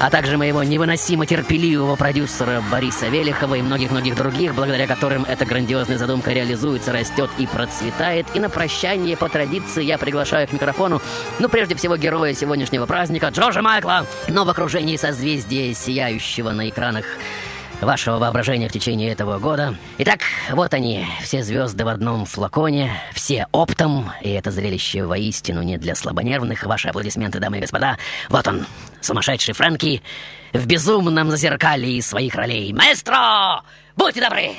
а 0.00 0.10
также 0.10 0.36
моего 0.36 0.62
невыносимо 0.62 1.26
терпеливого 1.26 1.96
продюсера 1.96 2.62
Бориса 2.70 3.06
Велихова 3.08 3.56
и 3.56 3.62
многих-многих 3.62 4.16
других, 4.16 4.54
благодаря 4.54 4.86
которым 4.86 5.24
эта 5.24 5.44
грандиозная 5.44 5.98
задумка 5.98 6.32
реализуется, 6.32 6.92
растет 6.92 7.30
и 7.38 7.46
процветает. 7.46 8.26
И 8.34 8.40
на 8.40 8.48
прощание 8.48 9.16
по 9.16 9.28
традиции 9.28 9.84
я 9.84 9.98
приглашаю 9.98 10.48
к 10.48 10.52
микрофону, 10.52 11.00
ну, 11.38 11.48
прежде 11.48 11.74
всего, 11.74 11.83
героя 11.92 12.32
сегодняшнего 12.32 12.86
праздника, 12.86 13.28
Джорджа 13.28 13.60
Майкла, 13.60 14.06
но 14.28 14.44
в 14.44 14.48
окружении 14.48 14.96
созвездия, 14.96 15.74
сияющего 15.74 16.50
на 16.50 16.68
экранах 16.70 17.04
вашего 17.80 18.18
воображения 18.18 18.68
в 18.68 18.72
течение 18.72 19.12
этого 19.12 19.38
года. 19.38 19.76
Итак, 19.98 20.20
вот 20.50 20.72
они, 20.72 21.06
все 21.22 21.42
звезды 21.42 21.84
в 21.84 21.88
одном 21.88 22.24
флаконе, 22.24 22.92
все 23.12 23.46
оптом, 23.52 24.10
и 24.22 24.30
это 24.30 24.50
зрелище 24.50 25.04
воистину 25.04 25.62
не 25.62 25.76
для 25.76 25.94
слабонервных. 25.94 26.64
Ваши 26.64 26.88
аплодисменты, 26.88 27.38
дамы 27.38 27.58
и 27.58 27.60
господа. 27.60 27.98
Вот 28.30 28.48
он, 28.48 28.66
сумасшедший 29.00 29.54
Фрэнки, 29.54 30.02
в 30.52 30.66
безумном 30.66 31.30
зазеркалье 31.30 32.00
своих 32.00 32.34
ролей. 32.34 32.72
Маэстро, 32.72 33.62
будьте 33.96 34.20
добры! 34.20 34.52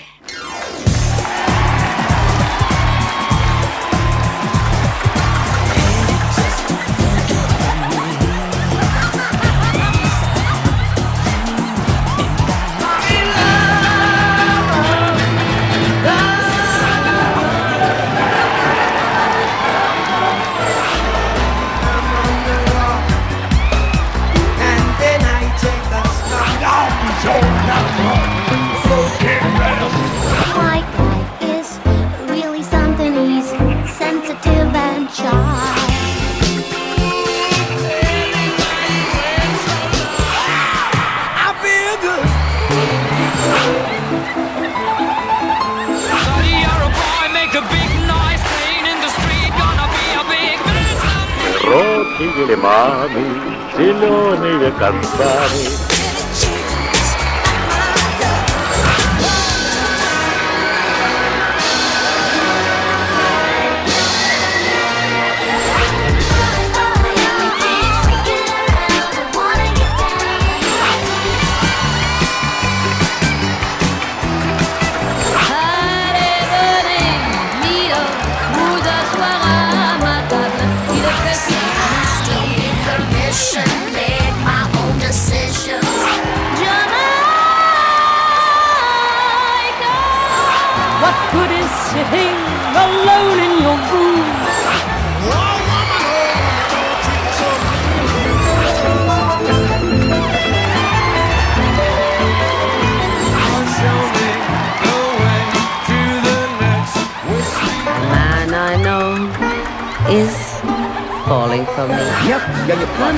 Falling 111.55 111.65
for 111.75 111.87
me. 111.87 111.95
Нет, 112.27 112.41
я 112.67 112.75
не 112.75 112.85
плачу 112.85 113.17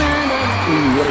и 0.67 0.71
не 0.71 1.03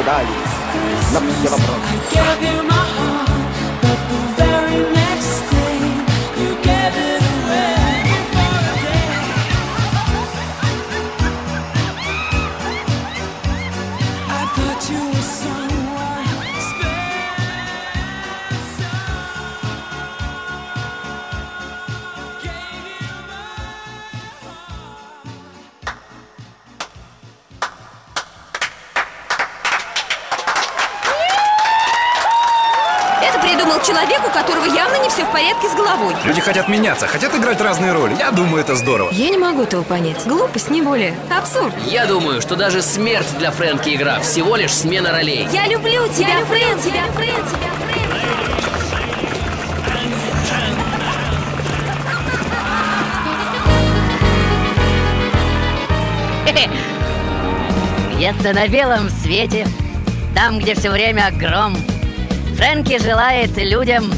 Люди 36.26 36.40
хотят 36.40 36.68
меняться, 36.68 37.06
хотят 37.06 37.34
играть 37.36 37.60
разные 37.60 37.92
роли. 37.92 38.16
Я 38.18 38.32
думаю, 38.32 38.62
это 38.62 38.74
здорово. 38.74 39.10
Я 39.12 39.30
не 39.30 39.38
могу 39.38 39.62
этого 39.62 39.82
понять. 39.82 40.26
Глупость, 40.26 40.70
не 40.70 40.82
более. 40.82 41.14
Абсурд. 41.30 41.72
Я 41.86 42.06
думаю, 42.06 42.42
что 42.42 42.56
даже 42.56 42.82
смерть 42.82 43.28
для 43.38 43.52
Фрэнки 43.52 43.94
игра 43.94 44.18
всего 44.20 44.56
лишь 44.56 44.72
смена 44.72 45.12
ролей. 45.12 45.46
Я 45.52 45.66
люблю 45.68 46.06
тебя, 46.08 46.44
Фрэн, 46.46 46.78
тебя, 46.80 47.04
Фрэн, 47.14 47.46
тебя, 47.46 47.70
Где-то 58.16 58.54
на 58.54 58.66
белом 58.66 59.10
свете, 59.10 59.68
там, 60.34 60.58
где 60.58 60.74
все 60.74 60.90
время 60.90 61.30
гром, 61.30 61.76
Фрэнки 62.56 62.98
желает 62.98 63.56
людям 63.58 64.10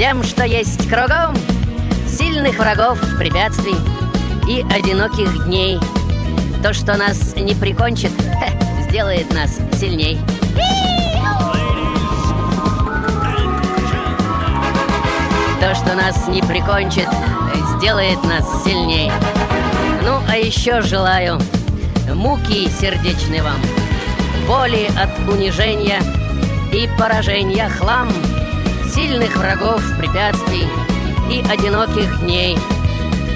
всем, 0.00 0.22
что 0.22 0.44
есть 0.44 0.88
кругом, 0.88 1.36
Сильных 2.08 2.58
врагов, 2.58 2.98
препятствий 3.18 3.76
и 4.48 4.64
одиноких 4.74 5.44
дней. 5.44 5.78
То, 6.62 6.72
что 6.72 6.96
нас 6.96 7.36
не 7.36 7.54
прикончит, 7.54 8.10
хе, 8.18 8.88
сделает 8.88 9.30
нас 9.34 9.58
сильней. 9.78 10.18
То, 15.60 15.74
что 15.74 15.94
нас 15.94 16.28
не 16.28 16.40
прикончит, 16.40 17.08
сделает 17.76 18.24
нас 18.24 18.64
сильней. 18.64 19.12
Ну, 20.02 20.18
а 20.26 20.38
еще 20.38 20.80
желаю 20.80 21.38
муки 22.14 22.70
сердечной 22.70 23.42
вам, 23.42 23.60
боли 24.48 24.88
от 24.98 25.10
унижения 25.28 26.00
и 26.72 26.88
поражения 26.98 27.68
хлам, 27.68 28.08
Сильных 28.94 29.36
врагов, 29.36 29.82
препятствий 29.98 30.66
и 31.30 31.40
одиноких 31.48 32.20
дней. 32.20 32.58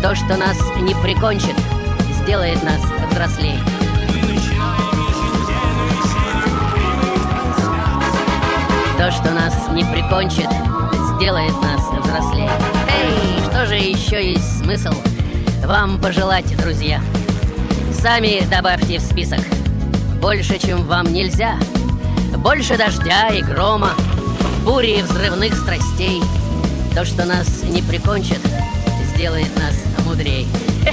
То, 0.02 0.14
что 0.16 0.36
нас 0.36 0.58
не 0.80 0.94
прикончит, 0.96 1.54
сделает 2.22 2.60
нас 2.64 2.80
взрослее. 3.10 3.58
То, 8.98 9.12
что 9.12 9.30
нас 9.30 9.68
не 9.72 9.84
прикончит, 9.84 10.48
сделает 11.14 11.54
нас 11.62 11.80
взрослее. 12.02 12.50
Эй, 12.88 13.44
что 13.48 13.66
же 13.66 13.76
еще 13.76 14.32
есть 14.32 14.58
смысл 14.58 14.92
вам 15.64 16.00
пожелать, 16.00 16.56
друзья? 16.56 17.00
Сами 17.92 18.44
добавьте 18.50 18.98
в 18.98 19.02
список. 19.02 19.40
Больше, 20.20 20.58
чем 20.58 20.82
вам 20.84 21.12
нельзя. 21.12 21.58
Больше 22.38 22.76
дождя 22.76 23.28
и 23.28 23.40
грома 23.40 23.90
бури 24.64 24.98
и 24.98 25.02
взрывных 25.02 25.54
страстей. 25.54 26.22
То, 26.94 27.04
что 27.04 27.26
нас 27.26 27.62
не 27.64 27.82
прикончит, 27.82 28.40
сделает 29.14 29.54
нас 29.58 29.74
мудрей. 30.06 30.48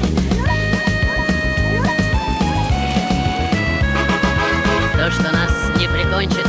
То, 4.97 5.09
что 5.09 5.31
нас 5.31 5.51
не 5.79 5.87
прикончит, 5.87 6.45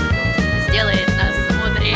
сделает 0.69 1.09
нас 1.17 1.37
мудрей. 1.65 1.95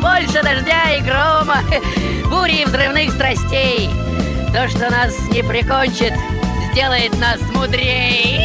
Больше 0.00 0.42
дождя 0.42 0.92
и 0.96 1.00
грома, 1.02 1.58
бури 2.30 2.62
и 2.62 2.64
взрывных 2.64 3.10
страстей. 3.10 4.01
То, 4.52 4.68
что 4.68 4.90
нас 4.90 5.18
не 5.30 5.42
прикончит, 5.42 6.12
сделает 6.72 7.18
нас 7.18 7.40
мудрей. 7.54 8.38